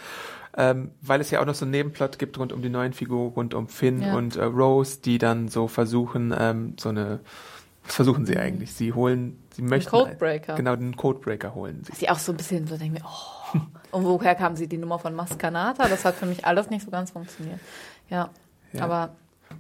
[0.57, 3.32] Ähm, weil es ja auch noch so einen Nebenplot gibt rund um die neuen Figuren,
[3.32, 4.14] rund um Finn Ja.
[4.16, 7.20] und äh, Rose, die dann so versuchen, ähm, so eine,
[7.84, 8.74] was versuchen sie eigentlich?
[8.74, 10.55] Sie holen, sie möchten Codebreaker.
[10.55, 11.82] genau den Codebreaker holen.
[11.84, 11.96] Sie.
[11.96, 13.59] Sie auch so ein bisschen so denke ich mir, oh.
[13.96, 15.88] Und woher kam sie die Nummer von Maskanata?
[15.88, 17.61] Das hat für mich alles nicht so ganz funktioniert.
[18.11, 18.30] Ja.
[18.72, 18.84] Ja.
[18.84, 19.16] Aber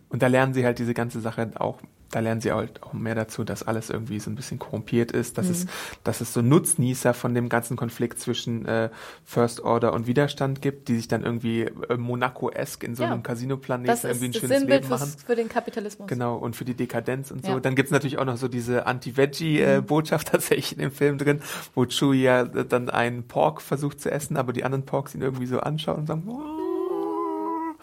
[0.08, 1.78] Und da lernen sie halt diese ganze Sache auch,
[2.12, 5.36] da lernen sie halt auch mehr dazu, dass alles irgendwie so ein bisschen korrumpiert ist,
[5.38, 5.66] dass es,
[6.04, 8.90] dass es so Nutznießer von dem ganzen Konflikt zwischen äh,
[9.24, 13.10] First Order und Widerstand gibt, die sich dann irgendwie äh, Monaco-esk in so Ja.
[13.10, 15.12] einem Casino-Planeten das irgendwie ein schönes Sinnbild Leben fürs, machen.
[15.26, 16.06] für den Kapitalismus.
[16.06, 17.52] Genau, und für die Dekadenz und so.
[17.52, 17.60] Ja.
[17.60, 18.86] Dann gibt's natürlich auch noch so diese Mhm.
[18.86, 21.40] Anti-Veggie-Botschaft tatsächlich in dem Film drin,
[21.74, 25.46] wo Chewie ja dann einen Pork versucht zu essen, aber die anderen Porks ihn irgendwie
[25.46, 26.61] so anschauen und sagen, "Oh."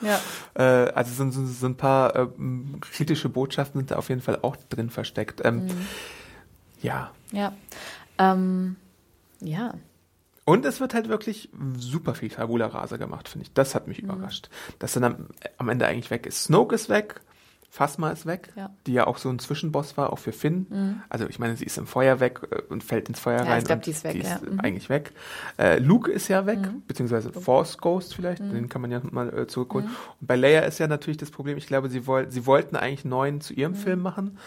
[0.02, 0.20] Ja.
[0.56, 2.28] Äh, also so, so, so ein paar äh,
[2.82, 5.41] kritische Botschaften sind da auf jeden Fall auch drin versteckt.
[5.43, 5.88] Ähm, Mhm.
[6.82, 7.12] Ja.
[7.32, 7.54] Ja.
[8.18, 8.76] Ähm,
[9.41, 9.74] ja.
[10.45, 13.54] Und es wird halt wirklich super viel Tabula Rasa gemacht, finde ich.
[13.54, 13.89] Das hat Mhm.
[13.89, 14.50] mich überrascht.
[14.80, 15.28] Dass dann am,
[15.58, 16.43] am Ende eigentlich weg ist.
[16.45, 17.22] Snoke ist weg,
[17.72, 18.70] Phasma ist weg, Ja.
[18.70, 18.72] Mhm.
[18.88, 21.01] die ja auch so ein Zwischenboss war, auch für Finn.
[21.09, 23.59] Also ich meine, sie ist im Feuer weg äh, und fällt ins Feuer Ja, rein.
[23.59, 24.36] ich glaub, und die ist weg, Die ja.
[24.36, 24.59] ist Mhm.
[24.59, 25.11] eigentlich weg.
[25.59, 29.47] Äh, Luke ist ja weg, beziehungsweise Force Ghost vielleicht, den kann man ja mal äh,
[29.47, 29.88] zurückholen.
[30.20, 33.05] Und bei Leia ist ja natürlich das Problem, ich glaube, sie, woll sie wollten eigentlich
[33.05, 34.38] neuen zu ihrem Film machen.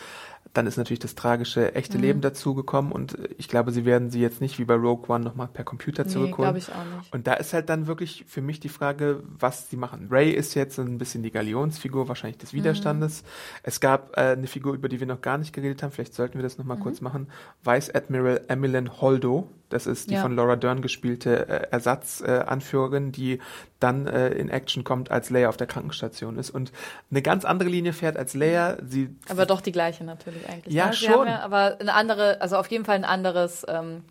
[0.55, 4.21] Dann ist natürlich das tragische echte Leben dazugekommen und äh, ich glaube, sie werden sie
[4.21, 6.51] jetzt nicht wie bei Rogue One nochmal per Computer Nee, zurückholen.
[6.53, 7.13] glaube ich auch nicht.
[7.13, 10.09] Und da ist halt dann wirklich für mich die Frage, was sie machen.
[10.11, 13.25] Ray ist jetzt ein bisschen die Galionsfigur, wahrscheinlich des Widerstandes.
[13.63, 16.35] Es gab äh, eine Figur, über die wir noch gar nicht geredet haben, vielleicht sollten
[16.39, 17.29] wir das nochmal kurz machen.
[17.65, 19.49] Vice Admiral Emmeline Holdo.
[19.73, 20.23] Das ist die Ja.
[20.23, 23.39] von Laura Dern gespielte äh, Ersatzanführerin, äh, die
[23.81, 26.73] dann äh, in Action kommt, als Leia auf der Krankenstation ist und
[27.11, 28.77] eine ganz andere Linie fährt als Leia.
[28.87, 30.75] Sie Aber doch die gleiche natürlich eigentlich.
[30.75, 30.93] Ja, ne?
[30.93, 31.27] Schon.
[31.27, 34.03] Ja, aber eine andere, also auf jeden Fall ein anderes, ähm,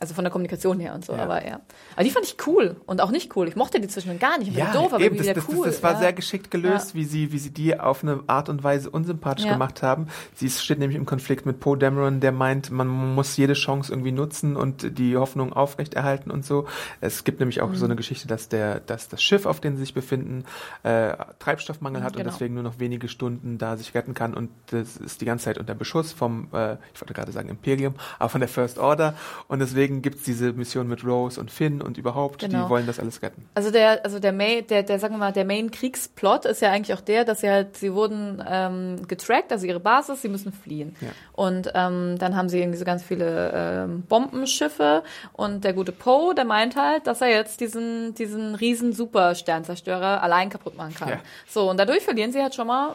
[0.00, 1.22] also von der Kommunikation her und so, Ja.
[1.24, 1.60] aber ja.
[1.94, 3.48] Aber die fand ich cool und auch nicht cool.
[3.48, 4.48] Ich mochte die zwischendurch gar nicht.
[4.48, 5.64] Ich die doof, aber eben, das, wieder das, cool.
[5.66, 5.98] das, das war ja.
[5.98, 6.94] sehr geschickt gelöst, Ja.
[7.00, 9.52] wie sie, wie sie die auf eine Art und Weise unsympathisch Ja.
[9.54, 10.08] gemacht haben.
[10.34, 14.12] Sie steht nämlich im Konflikt mit Poe Dameron, der meint, man muss jede Chance irgendwie
[14.12, 16.66] nutzen und die Hoffnung aufrechterhalten und so.
[17.00, 17.92] Es gibt nämlich auch so Mhm.
[17.92, 20.44] eine Geschichte, dass der, dass das Schiff, auf dem sie sich befinden,
[20.82, 22.30] äh, Treibstoffmangel hat und Genau.
[22.32, 25.58] deswegen nur noch wenige Stunden da sich retten kann und das ist die ganze Zeit
[25.58, 29.14] unter Beschuss vom, äh, ich wollte gerade sagen Imperium, aber von der First Order
[29.48, 32.64] und deswegen gibt's diese Mission mit Rose und Finn und überhaupt, Genau.
[32.64, 33.48] die wollen das alles retten.
[33.54, 36.96] Also der, also der Main, der, der, sagen wir mal, der Main-Kriegsplot ist ja eigentlich
[36.96, 40.94] auch der, dass sie halt, sie wurden ähm, getrackt, also ihre Basis, sie müssen fliehen.
[41.00, 41.08] Ja.
[41.32, 46.34] Und ähm, dann haben sie irgendwie so ganz viele ähm, Bombenschiffe und der gute Poe,
[46.34, 51.08] der meint halt, dass er jetzt diesen, diesen riesen Super-Sternzerstörer allein kaputt machen kann.
[51.08, 51.20] Ja.
[51.46, 52.94] So, und dadurch verlieren sie halt schon mal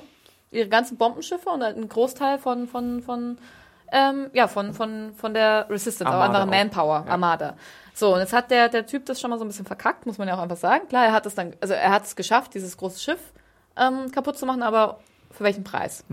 [0.51, 3.37] ihre ganzen Bombenschiffe und halt einen Großteil von, von, von,
[3.91, 6.57] ähm, ja, von, von, von der Resistance, aber Armada einfach auch.
[6.57, 7.11] Manpower, Ja.
[7.11, 7.57] Armada.
[7.93, 10.17] So, und jetzt hat der, der Typ das schon mal so ein bisschen verkackt, muss
[10.17, 10.87] man ja auch einfach sagen.
[10.87, 13.19] Klar, er hat es dann, also er hat es geschafft, dieses große Schiff
[13.77, 14.99] ähm, kaputt zu machen, aber
[15.31, 16.03] für welchen Preis?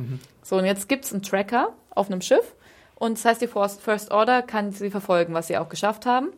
[0.43, 2.55] So, und jetzt gibt's einen Tracker auf einem Schiff
[2.97, 6.29] und das heißt, die Force- First Order kann sie verfolgen, was sie auch geschafft haben.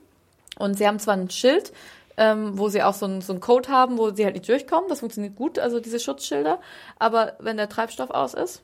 [0.58, 1.72] Und sie haben zwar ein Schild,
[2.18, 4.90] ähm, wo sie auch so einen so einen Code haben, wo sie halt nicht durchkommen.
[4.90, 6.58] Das funktioniert gut, also diese Schutzschilder.
[6.98, 8.62] Aber wenn der Treibstoff aus ist,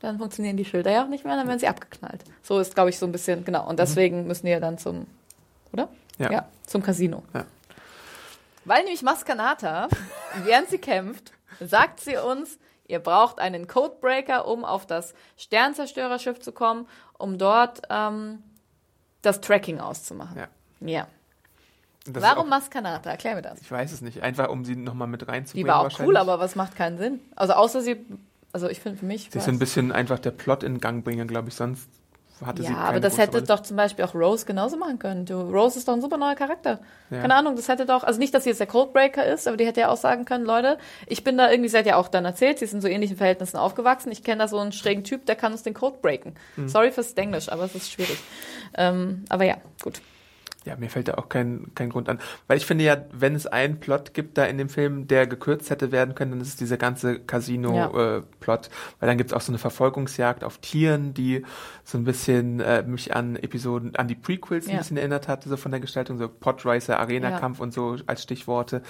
[0.00, 2.22] dann funktionieren die Schilder ja auch nicht mehr, dann werden sie abgeknallt.
[2.42, 3.66] So ist, glaube ich, so ein bisschen, genau.
[3.68, 5.06] Und deswegen müssen die ja dann zum,
[5.72, 5.88] oder?
[6.18, 6.48] Ja.
[6.66, 7.22] zum Casino.
[7.34, 7.44] Ja.
[8.64, 9.88] Weil nämlich Maskanata,
[10.44, 16.52] während sie kämpft, sagt sie uns, ihr braucht einen Codebreaker, um auf das Sternzerstörerschiff zu
[16.52, 16.86] kommen,
[17.18, 18.42] um dort ähm,
[19.22, 20.36] das Tracking auszumachen.
[20.38, 20.48] Ja.
[20.80, 21.06] Ja.
[22.06, 23.10] Warum auch- Maskanata?
[23.10, 23.60] Erklär mir das.
[23.60, 24.22] Ich weiß es nicht.
[24.22, 25.68] Einfach um sie nochmal mit Die reinzubringen.
[25.68, 27.20] war auch cool, aber was macht keinen Sinn?
[27.36, 28.04] Also außer sie,
[28.52, 29.28] also ich finde für mich.
[29.30, 31.54] Sie ist ein bisschen einfach der Plot in Gang bringen, glaube ich.
[31.54, 31.88] Sonst
[32.44, 33.46] hatte sie ja, aber das hätte Rolle.
[33.46, 35.26] doch zum Beispiel auch Rose genauso machen können.
[35.26, 36.80] Du, Rose ist doch ein super neuer Charakter.
[37.10, 37.20] Ja.
[37.22, 39.66] Keine Ahnung, das hätte doch, also nicht, dass sie jetzt der Codebreaker ist, aber die
[39.66, 42.58] hätte ja auch sagen können, Leute, ich bin da irgendwie, hat ja auch dann erzählt,
[42.58, 44.12] sie in so ähnlichen Verhältnissen aufgewachsen.
[44.12, 46.34] Ich kenne da so einen schrägen Typ, der kann uns den Code breaken.
[46.54, 46.68] Hm.
[46.68, 48.18] Sorry fürs Englisch, aber es ist schwierig.
[48.76, 50.00] Ähm, aber ja, gut.
[50.68, 52.18] Ja, mir fällt da auch kein, kein Grund an.
[52.46, 55.70] Weil ich finde ja, wenn es einen Plot gibt da in dem Film, der gekürzt
[55.70, 58.70] hätte werden können, dann ist es dieser ganze Casino-Plot.
[59.00, 61.42] Weil dann gibt es auch so eine Verfolgungsjagd auf Tieren, die
[61.84, 64.78] so ein bisschen äh, mich an Episoden, an die Prequels ein Ja.
[64.78, 68.82] bisschen erinnert hatte, so von der Gestaltung, so Podracer, Arena-Kampf und so als Stichworte.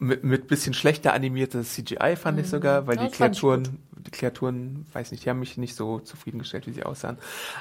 [0.00, 3.02] Mit, mit bisschen schlechter animiertes CGI fand ich sogar, weil Mhm.
[3.02, 6.66] Ja, die das ich Kreaturen die Kreaturen, weiß nicht, die haben mich nicht so zufriedengestellt,
[6.66, 7.18] wie sie aussahen.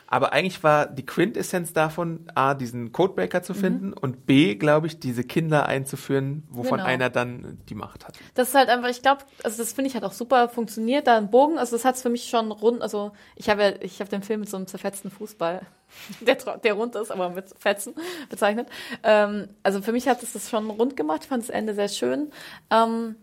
[0.07, 4.99] Aber eigentlich war die Quintessenz davon, A, diesen Codebreaker zu finden und B, glaube ich,
[4.99, 6.89] diese Kinder einzuführen, wovon Genau.
[6.89, 8.17] einer dann die Macht hat.
[8.35, 11.17] Das ist halt einfach, ich glaube, also das finde ich hat auch super funktioniert, da
[11.17, 13.99] ein Bogen, also das hat es für mich schon rund, also ich habe ja, ich
[13.99, 15.61] habe den Film mit so einem zerfetzten Fußball,
[16.21, 17.95] der, der rund ist, aber mit Fetzen
[18.29, 18.67] bezeichnet.
[19.03, 22.31] Ähm, also für mich hat es das schon rund gemacht, fand das Ende sehr schön.
[22.69, 23.15] Ähm,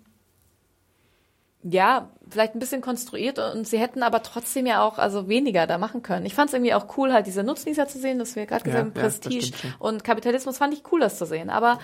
[1.67, 5.79] ja, vielleicht ein bisschen konstruiert und sie hätten aber trotzdem ja auch also weniger da
[5.79, 6.27] machen können.
[6.27, 8.75] Ich fand es irgendwie auch cool, halt diese Nutznießer zu sehen, dass wir gerade Ja,
[8.83, 9.75] gesagt haben, ja, das Prestige schon.
[9.79, 11.49] und Kapitalismus fand ich cool, das zu sehen.
[11.49, 11.79] Aber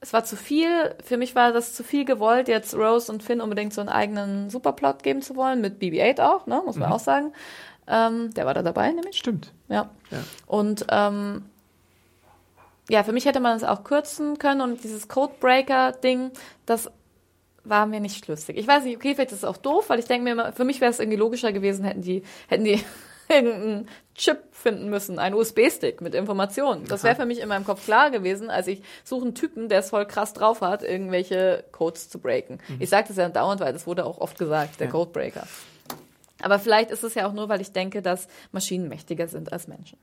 [0.00, 3.40] es war zu viel, für mich war das zu viel gewollt, jetzt Rose und Finn
[3.42, 6.82] unbedingt so einen eigenen Superplot geben zu wollen, mit BB-8 auch, ne, muss Mhm.
[6.82, 7.32] man auch sagen.
[7.86, 9.16] Ähm, der war da dabei, nämlich.
[9.18, 9.52] Stimmt.
[9.68, 9.90] Ja.
[10.10, 10.18] Ja.
[10.46, 11.44] Und ähm,
[12.88, 16.30] ja, für mich hätte man es auch kürzen können und dieses Codebreaker-Ding,
[16.64, 16.90] das
[17.68, 18.56] war mir nicht schlüssig.
[18.56, 20.64] Ich weiß nicht, okay, vielleicht ist es auch doof, weil ich denke mir immer, für
[20.64, 22.80] mich wäre es irgendwie logischer gewesen, hätten die, hätten die
[23.28, 26.84] irgendeinen Chip finden müssen, einen USB-Stick mit Informationen.
[26.88, 29.80] Das wäre für mich in meinem Kopf klar gewesen, als ich suche einen Typen, der
[29.80, 32.58] es voll krass drauf hat, irgendwelche Codes zu breaken.
[32.78, 34.92] Ich sage das ja dauernd, weil das wurde auch oft gesagt, der Ja.
[34.92, 35.46] Codebreaker.
[36.42, 39.66] Aber vielleicht ist es ja auch nur, weil ich denke, dass Maschinen mächtiger sind als
[39.66, 39.98] Menschen.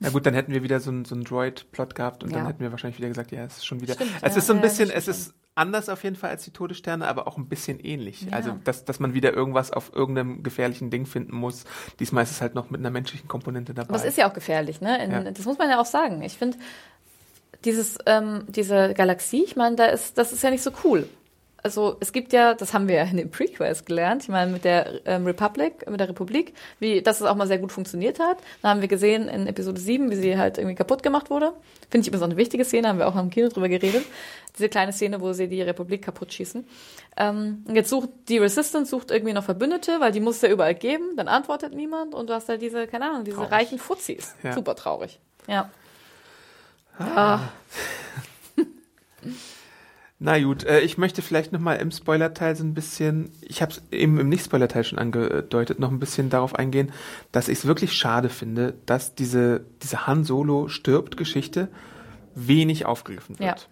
[0.00, 2.48] Na gut, dann hätten wir wieder so einen so einen Droid-Plot gehabt und dann Ja.
[2.48, 3.94] hätten wir wahrscheinlich wieder gesagt, ja, es ist schon wieder.
[3.94, 6.52] Stimmt, es ja, ist so ein bisschen, es ist anders auf jeden Fall als die
[6.52, 8.22] Todessterne, aber auch ein bisschen ähnlich.
[8.22, 8.32] Ja.
[8.32, 11.64] Also, dass, dass man wieder irgendwas auf irgendeinem gefährlichen Ding finden muss.
[11.98, 13.88] Diesmal ist es halt noch mit einer menschlichen Komponente dabei.
[13.88, 15.02] Aber es ist ja auch gefährlich, ne?
[15.02, 15.22] In, Ja.
[15.30, 16.22] Das muss man ja auch sagen.
[16.22, 16.58] Ich finde,
[17.64, 21.08] dieses, ähm, diese Galaxie, ich meine, da ist, das ist ja nicht so cool.
[21.60, 24.64] Also es gibt ja, das haben wir ja in den Prequels gelernt, ich meine mit
[24.64, 28.38] der ähm, Republic, mit der Republik, wie, dass es auch mal sehr gut funktioniert hat.
[28.62, 31.52] Da haben wir gesehen in Episode 7, wie sie halt irgendwie kaputt gemacht wurde.
[31.90, 34.04] Finde ich immer so eine wichtige Szene, haben wir auch im Kino drüber geredet.
[34.56, 36.64] Diese kleine Szene, wo sie die Republik kaputt schießen.
[37.16, 40.50] Ähm, und jetzt sucht die Resistance sucht irgendwie noch Verbündete, weil die muss es ja
[40.50, 43.52] überall geben, dann antwortet niemand und du hast halt diese, keine Ahnung, diese Traurig.
[43.52, 44.34] reichen Fuzis.
[44.44, 44.52] Ja.
[44.52, 45.18] Super traurig.
[45.48, 45.70] Ja.
[50.20, 53.72] Na gut, äh, ich möchte vielleicht noch mal im Spoilerteil so ein bisschen, ich habe
[53.72, 56.92] es eben im Nicht-Spoilerteil schon angedeutet, noch ein bisschen darauf eingehen,
[57.30, 61.68] dass ich es wirklich schade finde, dass diese, diese Han Solo stirbt Geschichte
[62.34, 63.60] wenig aufgegriffen wird.
[63.60, 63.66] Ja.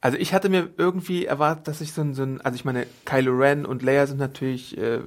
[0.00, 2.86] Also ich hatte mir irgendwie erwartet, dass ich so ein, so ein also ich meine,
[3.04, 5.00] Kylo Ren und Leia sind natürlich äh,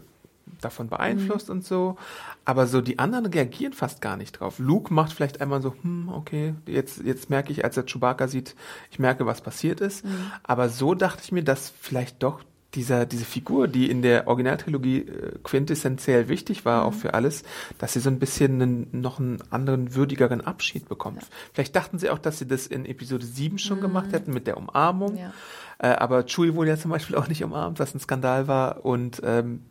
[0.61, 1.55] davon beeinflusst Mhm.
[1.55, 1.97] und so,
[2.45, 4.59] aber so die anderen reagieren fast gar nicht drauf.
[4.59, 8.55] Luke macht vielleicht einmal so, hm, okay, jetzt, jetzt merke ich, als er Chewbacca sieht,
[8.91, 10.05] ich merke, was passiert ist.
[10.05, 10.31] Mhm.
[10.43, 12.41] Aber so dachte ich mir, dass vielleicht doch
[12.75, 16.87] dieser, diese Figur, die in der Originaltrilogie äh, quintessentiell wichtig war, Mhm.
[16.87, 17.41] auch für alles,
[17.79, 21.25] dass sie so ein bisschen einen, noch einen anderen, würdigeren Abschied bekommt.
[21.53, 24.55] Vielleicht dachten sie auch, dass sie das in Episode 7 schon gemacht hätten mit der
[24.57, 25.13] Umarmung.
[25.13, 25.17] Mhm.
[25.19, 25.33] Ja.
[25.79, 28.85] Äh, aber Chewie wurde ja zum Beispiel auch nicht umarmt, was ein Skandal war.
[28.85, 29.63] Und ähm,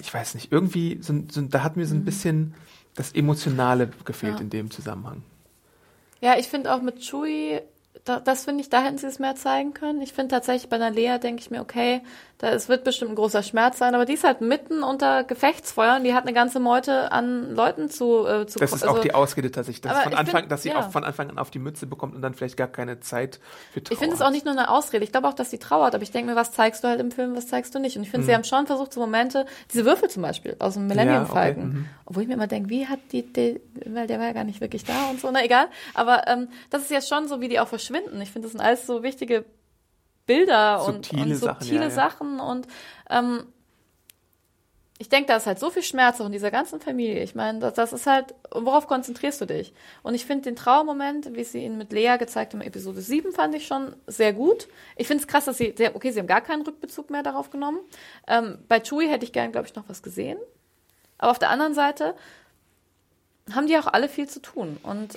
[0.00, 2.54] ich weiß nicht, irgendwie, so, so, da hat mir so ein bisschen
[2.94, 4.38] das Emotionale gefehlt Mhm.
[4.38, 4.42] Ja.
[4.44, 5.22] in dem Zusammenhang.
[6.20, 7.60] Ja, ich finde auch mit Chewie,
[8.04, 10.02] da, das finde ich, da hätten sie es mehr zeigen können.
[10.02, 12.02] Ich finde tatsächlich bei einer Lea denke ich mir, okay,
[12.38, 15.96] da es wird bestimmt ein großer Schmerz sein, aber die ist halt mitten unter Gefechtsfeuer
[15.96, 19.00] und die hat eine ganze Meute an Leuten zu, äh, zu Das ist also, auch
[19.00, 20.80] die Ausrede tatsächlich, dass, von Anfang, find- dass sie ja.
[20.80, 23.38] auch von Anfang an auf die Mütze bekommt und dann vielleicht gar keine Zeit
[23.72, 25.04] für Trauer Ich finde es auch nicht nur eine Ausrede.
[25.04, 27.12] Ich glaube auch, dass sie trauert, aber ich denke mir, was zeigst du halt im
[27.12, 27.96] Film, was zeigst du nicht?
[27.96, 30.88] Und ich finde, sie haben schon versucht, so Momente, diese Würfel zum Beispiel aus dem
[30.88, 31.14] Millennium Mhm.
[31.14, 31.86] Ja, okay, Falcon, mhm.
[32.06, 34.60] obwohl ich mir immer denke, wie hat die, die, weil der war ja gar nicht
[34.60, 35.66] wirklich da und so, na egal.
[35.94, 38.20] Aber ähm, das ist ja schon so, wie die auch verschwinden.
[38.20, 39.44] Ich finde, das sind alles so wichtige
[40.26, 41.90] Bilder und, Subtile und Sachen, subtile ja, ja.
[41.90, 42.66] Sachen und
[43.10, 43.46] ähm,
[44.98, 47.22] ich denke, da ist halt so viel Schmerz auch in dieser ganzen Familie.
[47.24, 49.74] Ich meine, das, das ist halt, worauf konzentrierst du dich?
[50.04, 53.32] Und ich finde den Trauermoment, wie sie ihn mit Lea gezeigt haben, in Episode 7,
[53.32, 54.68] fand ich schon sehr gut.
[54.96, 57.80] Ich finde es krass, dass sie, okay, sie haben gar keinen Rückbezug mehr darauf genommen.
[58.28, 60.38] Ähm, bei Chewie hätte ich gern, glaube ich, noch was gesehen.
[61.18, 62.14] Aber auf der anderen Seite
[63.52, 64.78] haben die auch alle viel zu tun.
[64.84, 65.16] Und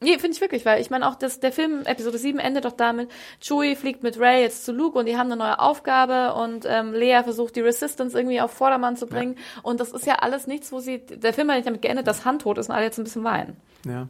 [0.00, 2.72] nee, finde ich wirklich, weil ich meine auch, das, der Film Episode 7 endet doch
[2.72, 6.64] damit, Chewie fliegt mit Ray jetzt zu Luke und die haben eine neue Aufgabe und
[6.68, 9.36] ähm, Lea versucht die Resistance irgendwie auf Vordermann zu bringen.
[9.62, 12.24] Und das ist ja alles nichts, wo sie, der Film hat nicht damit geendet, dass
[12.24, 13.56] Han tot ist und alle jetzt ein bisschen weinen.
[13.84, 14.08] Ja.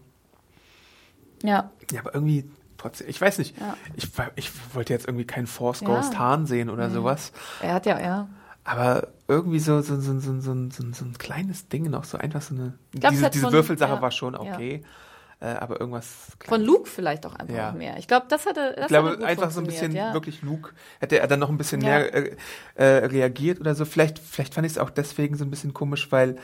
[1.43, 1.71] Ja.
[1.93, 3.77] ja, aber irgendwie trotzdem, ich weiß nicht, Ja.
[3.95, 5.89] ich, ich wollte jetzt irgendwie keinen Force Ja.
[5.89, 7.33] Ghost Han sehen oder sowas.
[7.61, 8.29] Er hat ja, ja.
[8.65, 12.43] Aber irgendwie so, so, so, so, so, so, so, ein kleines Ding noch, so einfach
[12.43, 12.75] so eine.
[12.93, 14.41] glaub, es diese diese Würfelsache ja, war schon ja.
[15.41, 16.29] Äh, aber irgendwas.
[16.47, 17.71] Von Luke vielleicht auch einfach Ja.
[17.73, 17.97] noch mehr.
[17.99, 18.73] Ich glaube, das hatte.
[18.77, 20.13] Das Ich glaube, einfach so ein bisschen ja.
[20.15, 20.71] wirklich Luke,
[21.01, 21.89] hätte er dann noch ein bisschen Ja.
[21.99, 22.37] mehr äh,
[22.77, 23.85] äh, reagiert oder so.
[23.85, 26.37] Vielleicht, vielleicht fand ich es auch deswegen so ein bisschen komisch, weil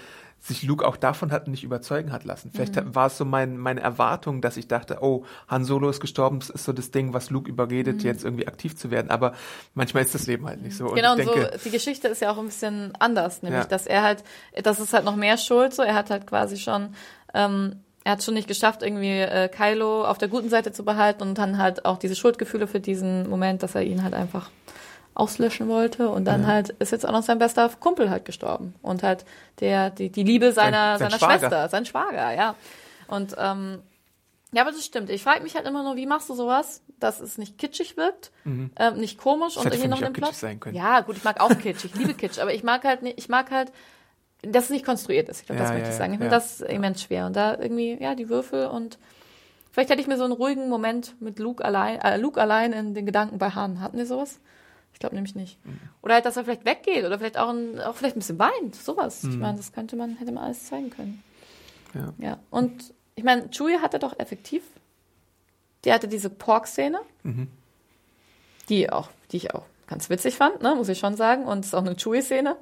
[0.44, 2.50] sich Luke auch davon hat nicht überzeugen hat lassen.
[2.52, 2.96] Vielleicht Mhm.
[2.96, 6.50] war es so mein, meine Erwartung, dass ich dachte, oh, Han Solo ist gestorben, das
[6.50, 9.08] ist so das Ding, was Luke überredet, jetzt irgendwie aktiv zu werden.
[9.08, 9.34] Aber
[9.74, 10.86] manchmal ist das Leben halt nicht so.
[10.88, 10.94] Mhm.
[10.96, 13.68] Genau, und und denke, so, die Geschichte ist ja auch ein bisschen anders, nämlich, Ja.
[13.68, 14.24] dass er halt,
[14.64, 16.94] das ist halt noch mehr Schuld, so, er hat halt quasi schon,
[17.34, 21.22] ähm, er hat schon nicht geschafft, irgendwie äh, Kylo auf der guten Seite zu behalten
[21.22, 24.50] und dann halt auch diese Schuldgefühle für diesen Moment, dass er ihn halt einfach
[25.14, 29.02] auslöschen wollte und dann halt ist jetzt auch noch sein bester Kumpel halt gestorben und
[29.02, 29.26] halt
[29.60, 31.38] der die, die Liebe seiner sein seiner Schwager.
[31.40, 32.54] Schwester, sein Schwager, ja.
[33.08, 33.80] Und ähm,
[34.54, 35.10] ja, aber das stimmt.
[35.10, 38.30] Ich frage mich halt immer nur, wie machst du sowas, dass es nicht kitschig wirkt,
[38.44, 39.70] ähm, nicht komisch und Mhm.
[39.70, 40.76] hätte irgendwie noch einen sein können.
[40.76, 43.28] Ja, gut, ich mag auch Kitsch, ich liebe Kitsch, aber ich mag halt nicht, ich
[43.28, 43.70] mag halt,
[44.42, 45.40] dass es nicht konstruiert ist.
[45.40, 46.12] Ich glaube, das Ja, möchte ja, ich sagen.
[46.14, 47.26] Ich finde das immens schwer.
[47.26, 48.98] Und da irgendwie, ja, die Würfel und
[49.70, 52.94] vielleicht hätte ich mir so einen ruhigen Moment mit Luke allein, äh, Luke allein in
[52.94, 53.80] den Gedanken bei Han.
[53.80, 54.40] Hatten wir sowas?
[54.92, 55.64] Ich glaube nämlich nicht.
[55.64, 55.78] Mhm.
[56.02, 58.74] Oder halt, dass er vielleicht weggeht oder vielleicht auch, ein, auch vielleicht ein bisschen weint.
[58.74, 59.22] Sowas.
[59.22, 59.30] Mhm.
[59.30, 61.22] Ich meine, das könnte man, hätte man alles zeigen können.
[61.94, 62.12] Ja.
[62.18, 62.38] Ja.
[62.50, 64.62] Und ich meine, Chewie hatte doch effektiv.
[65.84, 67.48] Die hatte diese Pork-Szene, Mhm.
[68.68, 71.44] die auch, die ich auch ganz witzig fand, ne, muss ich schon sagen.
[71.44, 72.56] Und es ist auch eine Chewie-Szene.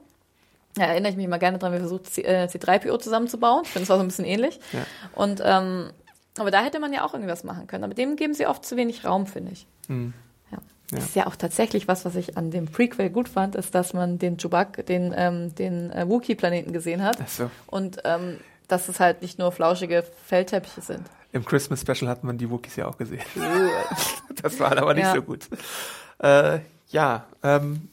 [0.75, 3.63] Da erinnere ich mich immer gerne dran, wie er versucht, C äh, C3PO zusammenzubauen.
[3.65, 4.61] Ich finde, es war so ein bisschen ähnlich.
[4.73, 4.81] Ja.
[5.15, 5.91] Und, ähm,
[6.39, 7.85] aber da hätte man ja auch irgendwas machen können.
[7.85, 9.67] Aber dem geben sie oft zu wenig Raum, finde ich.
[9.89, 10.13] Hm.
[10.53, 10.59] Ja.
[10.59, 10.97] Ja.
[10.99, 13.93] Das ist ja auch tatsächlich was, was ich an dem Prequel gut fand, ist, dass
[13.95, 17.19] man den Chewbacca, den, ähm, den äh, Wookiee-Planeten gesehen hat.
[17.21, 17.51] Ach so.
[17.67, 21.03] Und ähm, dass es halt nicht nur flauschige Feldteppiche sind.
[21.33, 23.23] Im Christmas Special hat man die Wookies ja auch gesehen.
[24.43, 25.15] das war aber nicht Ja.
[25.15, 25.49] so gut.
[26.19, 26.61] Äh,
[26.91, 27.89] ja, ähm,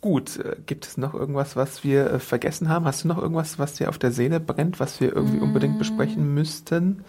[0.00, 0.38] gut.
[0.38, 2.84] Äh, gibt es noch irgendwas, was wir äh, vergessen haben?
[2.84, 6.34] Hast du noch irgendwas, was dir auf der Seele brennt, was wir irgendwie unbedingt besprechen
[6.34, 7.04] müssten?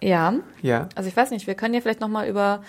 [0.00, 0.88] Ja, Ja.
[0.94, 2.62] also ich weiß nicht, wir können ja vielleicht nochmal über,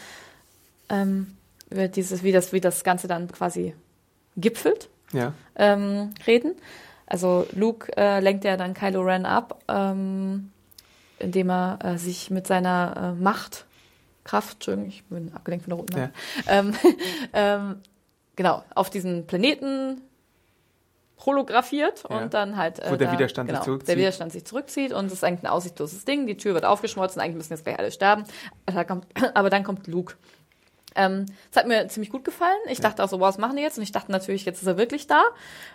[0.90, 1.36] ähm,
[1.70, 3.74] über dieses, wie das, wie das Ganze dann quasi
[4.38, 5.34] gipfelt, Ja.
[5.56, 6.54] ähm, reden.
[7.08, 10.52] Also Luke äh, lenkt ja dann Kylo Ren ab, ähm,
[11.20, 13.66] indem er äh, sich mit seiner äh, Macht,
[14.24, 16.14] Kraft, Entschuldigung, ich bin abgelenkt von der roten Lampe,
[16.48, 16.74] ähm,
[17.34, 17.76] ähm,
[18.36, 20.02] genau, auf diesen Planeten
[21.26, 22.18] holographiert Ja.
[22.18, 23.88] und dann halt äh, Wo der da- Widerstand sich genau, zurückzieht.
[23.90, 26.28] Der Widerstand sich zurückzieht und es ist eigentlich ein aussichtsloses Ding.
[26.28, 28.26] Die Tür wird aufgeschmolzen, eigentlich müssen jetzt gleich alle sterben.
[28.66, 30.16] Aber, kommt, aber dann kommt Luke.
[30.98, 32.56] Ähm, das hat mir ziemlich gut gefallen.
[32.70, 33.78] Ich dachte auch so, wow, was machen die jetzt?
[33.78, 35.24] Und ich dachte natürlich, jetzt ist er wirklich da.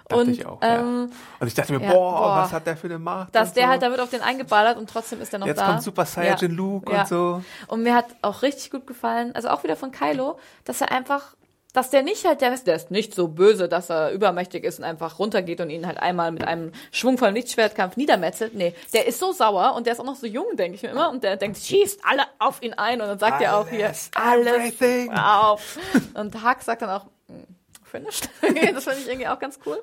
[0.09, 0.79] Dachte und ich auch, ja.
[0.81, 2.37] ähm, Und ich dachte mir, ja, boah, boah.
[2.37, 3.35] was hat der für eine Macht?
[3.35, 3.69] dass der so.
[3.69, 5.67] halt, da wird auf den eingeballert und trotzdem ist er noch Jetzt da.
[5.67, 7.43] kommt Super Saiyajin Luke und so.
[7.67, 11.35] Und mir hat auch richtig gut gefallen, also auch wieder von Kylo, dass er einfach,
[11.73, 14.79] dass der nicht halt, der ist, der ist nicht so böse, dass er übermächtig ist
[14.79, 18.55] und einfach runtergeht und ihn halt einmal mit einem schwungvollen Lichtschwertkampf niedermetzelt.
[18.55, 20.91] Nee, der ist so sauer und der ist auch noch so jung, denke ich mir
[20.91, 21.11] immer.
[21.11, 23.01] Und der denkt, schießt alle auf ihn ein.
[23.01, 24.75] Und dann sagt er auch hier, Alles,
[25.15, 25.79] auf.
[26.15, 27.43] Und Hack sagt dann auch, "Mm,
[27.85, 28.29] finished.
[28.75, 29.81] das fand ich irgendwie auch ganz cool.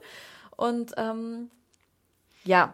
[0.55, 1.49] Und ähm,
[2.43, 2.73] ja,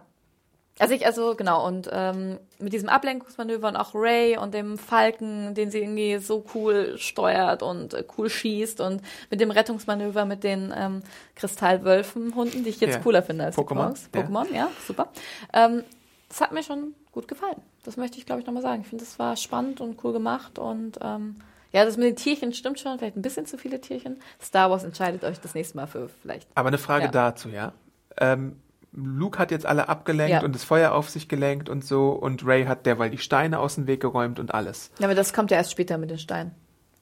[0.80, 5.54] also ich, also genau, und ähm, mit diesem Ablenkungsmanöver und auch Ray und dem Falken,
[5.54, 10.44] den sie irgendwie so cool steuert und äh, cool schießt und mit dem Rettungsmanöver mit
[10.44, 11.04] den ähm,
[11.36, 13.00] Kristallwölfenhunden, die ich jetzt Ja.
[13.02, 14.46] cooler finde als Pokémon, die Pokémon.
[14.48, 15.10] Pokémon, ja, super.
[15.54, 15.84] Ähm,
[16.30, 17.62] das hat mir schon gut gefallen.
[17.84, 18.82] Das möchte ich, glaube ich, nochmal sagen.
[18.82, 21.36] Ich finde, das war spannend und cool gemacht und ähm,
[21.72, 24.20] ja, das mit den Tierchen stimmt schon, vielleicht ein bisschen zu viele Tierchen.
[24.42, 26.48] Star Wars entscheidet euch das nächste Mal für vielleicht.
[26.56, 27.12] Aber eine Frage Ja.
[27.12, 27.74] dazu, ja.
[28.18, 28.60] Ähm,
[28.96, 30.44] Luke hat jetzt alle abgelenkt Ja.
[30.44, 33.76] und das Feuer auf sich gelenkt und so und Ray hat derweil die Steine aus
[33.76, 34.92] dem Weg geräumt und alles.
[35.00, 36.52] Ja, aber das kommt ja erst später mit den Steinen.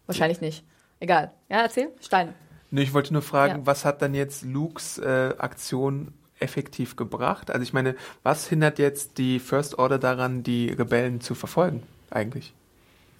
[0.06, 0.64] Wahrscheinlich nicht.
[1.00, 1.32] Egal.
[1.50, 1.90] Ja, erzähl.
[2.00, 2.34] Steine.
[2.70, 3.66] Nee, ich wollte nur fragen, Ja.
[3.66, 7.52] was hat dann jetzt Lukes äh, Aktion effektiv gebracht?
[7.52, 12.54] Also ich meine, was hindert jetzt die First Order daran, die Rebellen zu verfolgen eigentlich?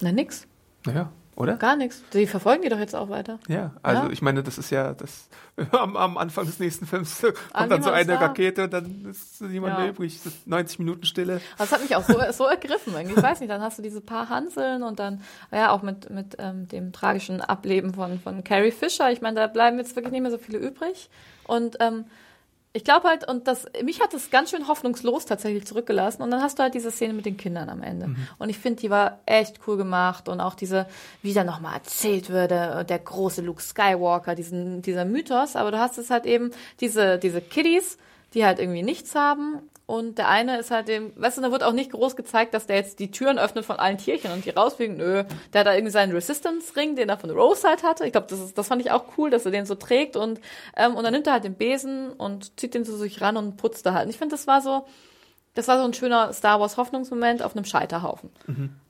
[0.00, 0.46] Na, nix.
[0.86, 1.56] Naja, oder?
[1.56, 2.02] Gar nichts.
[2.12, 3.38] Die verfolgen die doch jetzt auch weiter.
[3.48, 4.10] Ja, also Ja.
[4.10, 5.28] ich meine, das ist ja das
[5.72, 8.20] am, am Anfang des nächsten Films kommt dann so niemand ist eine.
[8.20, 9.80] Rakete und dann ist niemand Ja.
[9.80, 10.16] mehr übrig.
[10.16, 11.40] Es ist 90 Minuten Stille.
[11.58, 12.94] Das hat mich auch so, so ergriffen.
[12.94, 13.16] Irgendwie.
[13.16, 16.36] Ich weiß nicht, dann hast du diese paar Hanseln und dann, ja, auch mit, mit
[16.38, 19.10] ähm, dem tragischen Ableben von, von Carrie Fisher.
[19.10, 21.08] Ich meine, da bleiben jetzt wirklich nicht mehr so viele übrig.
[21.44, 22.04] Und ähm,
[22.74, 26.22] ich glaube halt, und das, mich hat das ganz schön hoffnungslos tatsächlich zurückgelassen.
[26.22, 28.06] Und dann hast du halt diese Szene mit den Kindern am Ende.
[28.38, 30.28] Und ich finde, die war echt cool gemacht.
[30.28, 30.86] Und auch diese,
[31.20, 35.54] wie da nochmal erzählt würde, der große Luke Skywalker, diesen, dieser Mythos.
[35.54, 36.50] Aber du hast es halt eben,
[36.80, 37.98] diese, diese Kiddies,
[38.32, 39.60] die halt irgendwie nichts haben.
[39.86, 42.66] Und der eine ist halt dem, weißt du, da wird auch nicht groß gezeigt, dass
[42.66, 44.96] der jetzt die Türen öffnet von allen Tierchen und die rausfliegen.
[44.96, 48.06] Nö, der hat da irgendwie seinen Resistance-Ring, den er von Rose halt hatte.
[48.06, 50.16] Ich glaube, das, ist, das fand ich auch cool, dass er den so trägt.
[50.16, 50.40] Und,
[50.76, 53.56] ähm, und dann nimmt er halt den Besen und zieht den zu sich ran und
[53.56, 54.04] putzt da halt.
[54.04, 54.86] Und ich finde, das war so,
[55.54, 58.30] das war so ein schöner Star Wars Hoffnungsmoment auf einem Scheiterhaufen.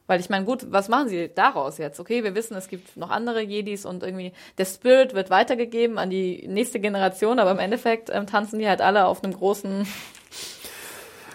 [0.07, 1.99] Weil ich meine, gut, was machen sie daraus jetzt?
[1.99, 6.11] Okay, wir wissen, es gibt noch andere Jedis und irgendwie der Spirit wird weitergegeben an
[6.11, 9.87] die nächste Generation, aber im Endeffekt ähm, tanzen die halt alle auf einem großen,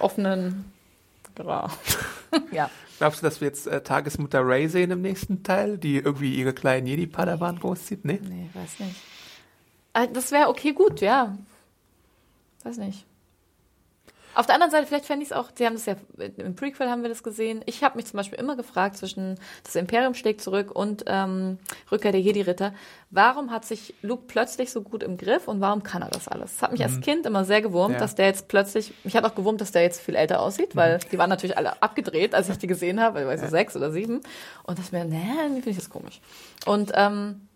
[0.02, 0.72] offenen
[1.36, 1.72] Gra.
[2.52, 2.70] ja.
[2.98, 6.54] Glaubst du, dass wir jetzt äh, Tagesmutter Ray sehen im nächsten Teil, die irgendwie ihre
[6.54, 8.06] kleinen Jedi-Padawan großzieht?
[8.06, 8.20] Nee?
[8.24, 8.96] Nee, weiß nicht.
[9.94, 11.38] Ah, Das wäre okay, gut, ja.
[12.64, 13.06] Weiß nicht.
[14.38, 15.96] Auf der anderen Seite, vielleicht fände ich es auch, sie haben das ja,
[16.38, 17.62] im Prequel haben wir das gesehen.
[17.66, 21.58] Ich habe mich zum Beispiel immer gefragt zwischen das Imperium schlägt zurück und ähm,
[21.92, 22.74] Rückkehr der Jedi-Ritter,
[23.10, 26.54] warum hat sich Luke plötzlich so gut im Griff und warum kann er das alles?
[26.54, 28.00] Das hat mich als Kind immer sehr gewurmt, Ja.
[28.00, 31.00] dass der jetzt plötzlich, mich hat auch gewurmt, dass der jetzt viel älter aussieht, weil
[31.12, 33.92] die waren natürlich alle abgedreht, als ich die gesehen habe, weil ich so sechs oder
[33.92, 34.22] sieben.
[34.64, 35.26] Und das mir, nee,
[35.56, 36.22] finde ich das komisch.
[36.68, 37.48] Und ähm,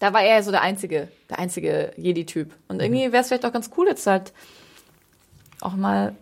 [0.00, 2.52] da war er so der einzige, der einzige Jedi-Typ.
[2.68, 4.32] Und irgendwie wäre es vielleicht auch ganz cool, jetzt halt
[5.60, 6.14] auch mal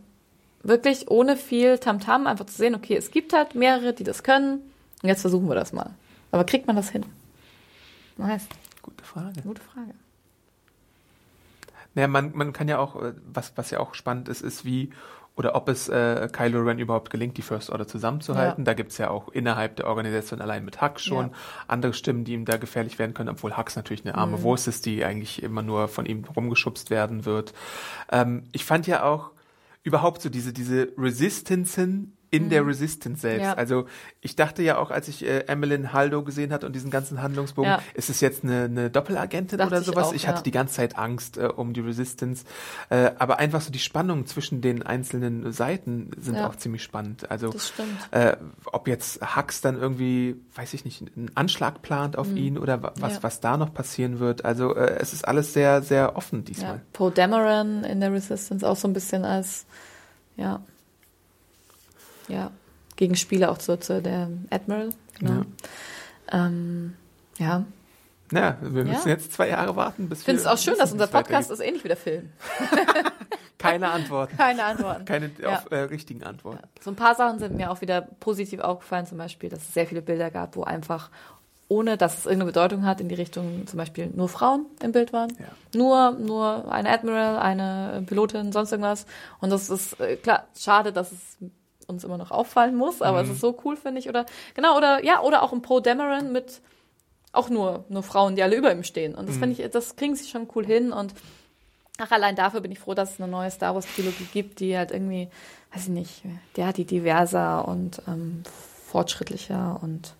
[0.62, 4.61] wirklich ohne viel Tamtam einfach zu sehen, okay, es gibt halt mehrere, die das können.
[5.03, 5.91] Und jetzt versuchen wir das mal.
[6.30, 7.05] Aber kriegt man das hin?
[8.16, 8.47] Nice.
[8.82, 9.43] Gute Frage.
[9.43, 9.95] Gute Frage.
[11.95, 14.91] Naja, man, man kann ja auch, äh, was, was ja auch spannend ist, ist wie
[15.37, 18.62] oder ob es äh, Kylo Ren überhaupt gelingt, die First Order zusammenzuhalten.
[18.62, 18.64] Ja.
[18.66, 21.32] Da gibt's ja auch innerhalb der Organisation allein mit Hux schon Ja.
[21.66, 24.18] andere Stimmen, die ihm da gefährlich werden können, obwohl Hux natürlich eine Mhm.
[24.18, 27.53] arme Wurst ist, die eigentlich immer nur von ihm rumgeschubst werden wird.
[28.12, 29.32] Ähm, ich fand ja auch
[29.82, 33.39] überhaupt so diese, diese Resistanzen in der Resistance selbst.
[33.41, 33.45] Mhm.
[33.45, 33.55] Ja.
[33.55, 33.87] Also
[34.20, 37.70] ich dachte ja auch, als ich äh, Emmeline Haldo gesehen hatte und diesen ganzen Handlungsbogen,
[37.70, 37.82] Ja.
[37.95, 40.09] ist es jetzt eine, eine Doppelagentin Dachte oder ich sowas?
[40.09, 40.43] auch, ich hatte ja.
[40.43, 42.45] die ganze Zeit Angst äh, um die Resistance.
[42.91, 47.30] Äh, aber einfach so die Spannungen zwischen den einzelnen Seiten sind auch ziemlich spannend.
[47.30, 47.55] Also
[48.11, 52.82] äh, ob jetzt Hux dann irgendwie, weiß ich nicht, einen Anschlag plant auf ihn oder
[52.82, 53.22] wa- was, Mhm.
[53.22, 54.45] Was da noch passieren wird.
[54.45, 56.80] Also äh, es ist alles sehr, sehr offen diesmal.
[56.93, 59.66] Poe Dameron in der Resistance auch so ein bisschen als,
[60.37, 60.61] ja,
[62.29, 62.51] ja,
[62.97, 64.91] Gegenspieler auch zu, zu der Admiral.
[65.18, 65.33] Genau.
[66.33, 66.47] Ja.
[66.47, 66.95] Ähm,
[67.39, 67.64] ja.
[68.33, 69.14] Ja, wir müssen Ja.
[69.14, 71.61] jetzt zwei Jahre warten, bis Ich finde es wir auch schön, dass unser Podcast ist
[71.61, 72.31] ähnlich wie der Film.
[73.59, 74.37] Keine Antworten.
[74.37, 75.05] Keine Antworten.
[75.05, 75.57] Keine Ja.
[75.59, 76.59] auf, äh, richtigen Antworten.
[76.81, 79.87] So ein paar Sachen sind mir auch wieder positiv aufgefallen, zum Beispiel, dass es sehr
[79.87, 81.11] viele Bilder gab, wo einfach,
[81.68, 85.12] ohne dass es irgendeine Bedeutung hat, in die Richtung zum Beispiel nur Frauen im Bild
[85.12, 85.31] waren.
[85.39, 85.47] Ja.
[85.79, 89.07] Nur, nur eine Admiral, eine Pilotin, sonst irgendwas.
[89.41, 91.37] Und das ist äh, klar, schade, dass es
[91.85, 94.09] uns immer noch auffallen muss, aber es ist so cool, finde ich.
[94.09, 96.61] Oder genau, oder ja, oder auch ein Poe Dameron mit
[97.32, 99.14] auch nur, nur Frauen, die alle über ihm stehen.
[99.14, 101.14] Und das finde ich, das kriegen sie schon cool hin und
[101.99, 104.76] Ach, allein dafür bin ich froh, dass es eine neue Star Wars Trilogie gibt, die
[104.76, 105.28] halt irgendwie,
[105.72, 106.22] weiß ich nicht,
[106.57, 108.43] ja, die diverser und ähm,
[108.87, 110.14] fortschrittlicher und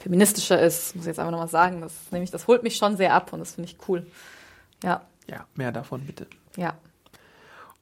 [0.00, 1.80] feministischer ist, muss ich jetzt einfach nochmal sagen.
[1.80, 4.04] Das nämlich, das holt mich schon sehr ab und das finde ich cool.
[4.82, 6.26] Ja, Ja, mehr davon bitte.
[6.56, 6.74] ja.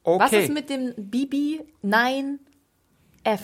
[0.03, 0.23] Okay.
[0.23, 0.93] Was ist mit dem
[3.25, 3.39] BB9F?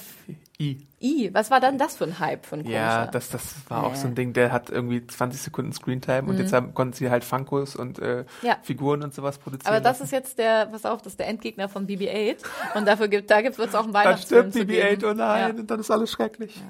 [0.60, 0.86] I.
[1.02, 4.06] I, was war dann das für ein Hype von Ja, das, das war auch so
[4.08, 4.14] ein.
[4.14, 7.98] Ding, der hat irgendwie 20 Sekunden Screentime und jetzt haben, konnten sie halt Funkos und
[7.98, 8.48] äh, Mhm.
[8.48, 8.58] Ja.
[8.62, 9.74] Figuren und sowas produzieren.
[9.74, 10.04] Aber das lassen.
[10.04, 12.38] ist jetzt der, pass auf, das ist der Endgegner von BB-8
[12.76, 15.06] und dafür gibt, da gibt es auch einen Dann Weihnachtsfilm stirbt zu BB-8, geben.
[15.06, 15.60] oh nein, Ja.
[15.62, 16.62] und dann ist alles schrecklich.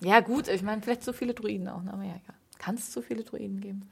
[0.00, 1.92] Ja, gut, ich meine, vielleicht zu viele Druiden auch, ne?
[1.92, 2.36] aber ja, egal.
[2.58, 3.88] Kann es zu viele Druiden geben?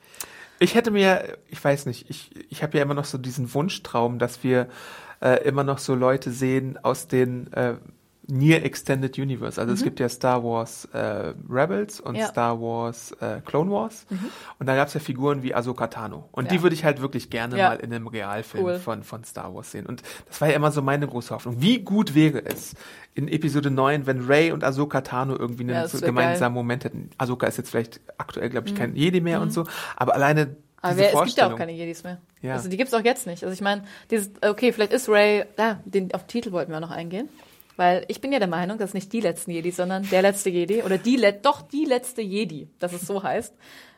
[0.58, 4.18] Ich hätte mir, ich weiß nicht, ich, ich habe ja immer noch so diesen Wunschtraum,
[4.18, 4.68] dass wir
[5.20, 7.74] äh, immer noch so Leute sehen aus den äh,
[8.32, 9.60] Near Extended Universe.
[9.60, 12.18] Also es gibt ja Star Wars äh, Rebels und Mhm.
[12.20, 12.26] Ja.
[12.26, 12.30] Mhm.
[12.30, 14.06] Star Wars äh, Clone Wars.
[14.60, 16.28] Und da gab es ja Figuren wie Ahsoka Tano.
[16.30, 16.50] Und Ja.
[16.52, 17.70] die würde ich halt wirklich gerne Ja.
[17.70, 18.78] mal in einem Realfilm Cool.
[18.78, 19.84] von, von Star Wars sehen.
[19.86, 21.56] Und das war ja immer so meine große Hoffnung.
[21.60, 22.74] Wie gut wäre es
[23.16, 27.10] in Episode 9, wenn Ray und Ahsoka Tano irgendwie einen gemeinsamen Moment hätten.
[27.18, 29.64] Ahsoka ist jetzt vielleicht aktuell, glaube ich, kein Jedi mehr und so.
[29.96, 30.56] Aber alleine Mhm.
[30.82, 32.18] Aber wer, es gibt ja auch keine Jedis mehr.
[32.42, 32.54] Ja.
[32.54, 33.42] Also die gibt es auch jetzt nicht.
[33.44, 36.78] Also ich meine, dieses, okay, vielleicht ist Ray, da, den, auf den Titel wollten wir
[36.78, 37.28] auch noch eingehen.
[37.76, 40.82] Weil ich bin ja der Meinung, dass nicht die letzten Jedi, sondern der letzte Jedi
[40.82, 43.54] oder die, le doch die letzte Jedi, dass es so heißt.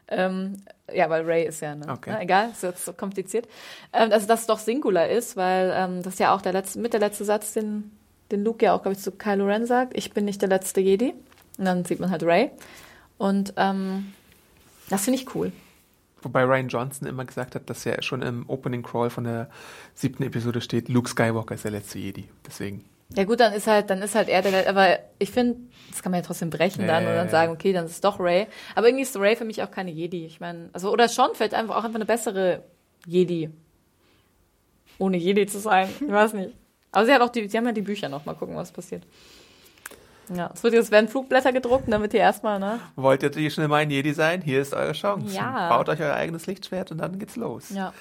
[0.08, 0.58] Ähm,
[0.92, 1.86] ja, weil Ray ist ja, ne?
[1.88, 2.10] Okay.
[2.12, 3.48] Na, egal, ist jetzt so kompliziert.
[3.92, 6.80] Ähm, also, dass es doch Singular ist, weil ähm, das ist ja auch der letzte,
[6.80, 7.90] mit der letzte Satz, den,
[8.30, 9.96] den Luke ja auch, glaube ich, zu Kylo Ren sagt.
[9.96, 11.14] Ich bin nicht der letzte Jedi.
[11.58, 12.50] Und dann sieht man halt Ray.
[13.18, 14.12] Und ähm,
[14.90, 15.52] das finde ich cool.
[16.22, 19.48] Wobei Ryan Johnson immer gesagt hat, dass ja schon im Opening Crawl von der
[19.94, 22.28] siebten Episode steht, Luke Skywalker ist der letzte Jedi.
[22.46, 22.84] Deswegen.
[23.14, 25.56] Ja gut, dann ist halt, dann ist halt er der, aber ich finde,
[25.90, 28.00] das kann man ja trotzdem brechen dann Ja, und dann sagen, okay, dann ist es
[28.00, 28.46] doch Ray.
[28.74, 30.24] Aber irgendwie ist Ray für mich auch keine Jedi.
[30.24, 32.62] Ich meine, also oder schon, vielleicht einfach auch einfach eine bessere
[33.06, 33.50] Jedi.
[34.98, 35.88] Ohne Jedi zu sein.
[36.00, 36.54] Ich weiß nicht.
[36.90, 38.24] Aber sie hat auch die, sie haben ja die Bücher noch.
[38.24, 39.04] Mal gucken, was passiert.
[40.28, 42.80] Ja, es wird jetzt werden Flugblätter gedruckt, damit ihr erstmal, ne?
[42.96, 44.40] Wollt ihr hier schnell mal ein Jedi sein?
[44.40, 45.34] Hier ist eure Chance.
[45.34, 45.68] Ja.
[45.68, 47.70] Baut euch euer eigenes Lichtschwert und dann geht's los.
[47.70, 47.92] Ja.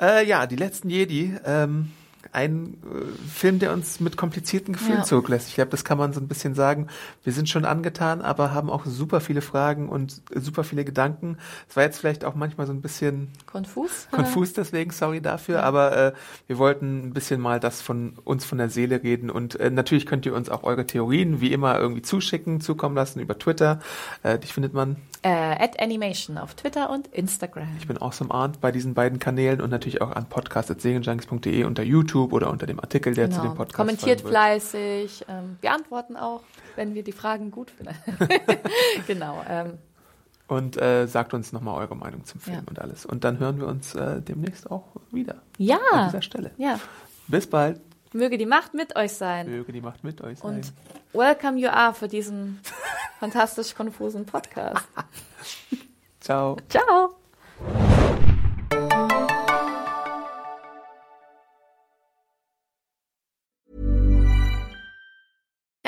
[0.00, 1.36] Äh, ja, die letzten Jedi.
[1.44, 1.92] Ähm,
[2.32, 5.04] ein äh, Film, der uns mit komplizierten Gefühlen Ja.
[5.04, 5.48] zurücklässt.
[5.48, 6.86] Ich glaube, das kann man so ein bisschen sagen.
[7.24, 11.38] Wir sind schon angetan, aber haben auch super viele Fragen und super viele Gedanken.
[11.68, 14.08] Es war jetzt vielleicht auch manchmal so ein bisschen Konfus?
[14.10, 16.12] konfus deswegen, sorry dafür, aber äh,
[16.46, 20.06] wir wollten ein bisschen mal das von uns von der Seele reden und äh, natürlich
[20.06, 23.80] könnt ihr uns auch eure Theorien wie immer irgendwie zuschicken, zukommen lassen über Twitter.
[24.22, 27.68] Äh, dich findet man, Äh, at Animation auf Twitter und Instagram.
[27.78, 32.17] ich bin Awesome Arndt bei diesen beiden Kanälen und natürlich auch an podcast.serienjunkies.de unter YouTube
[32.26, 33.76] oder unter dem Artikel, der zu dem Podcast Genau.
[33.84, 34.42] Kommentiert folgen wird.
[34.62, 35.24] fleißig.
[35.28, 36.42] Ähm, wir antworten auch,
[36.76, 37.94] wenn wir die Fragen gut finden.
[39.06, 39.42] genau.
[39.48, 39.78] Ähm,
[40.48, 42.62] Und äh, sagt uns nochmal eure Meinung zum Film Ja.
[42.66, 43.04] und alles.
[43.06, 45.78] Und dann hören wir uns äh, demnächst auch wieder ja.
[45.92, 46.50] an dieser Stelle.
[46.56, 46.78] Ja.
[47.28, 47.80] Bis bald.
[48.14, 49.50] Möge die Macht mit euch sein.
[49.50, 50.56] Möge die Macht mit euch sein.
[50.56, 50.72] Und
[51.12, 52.58] welcome you are für diesen
[53.20, 54.88] fantastisch konfusen Podcast.
[56.20, 56.56] Ciao.
[56.70, 58.07] Ciao.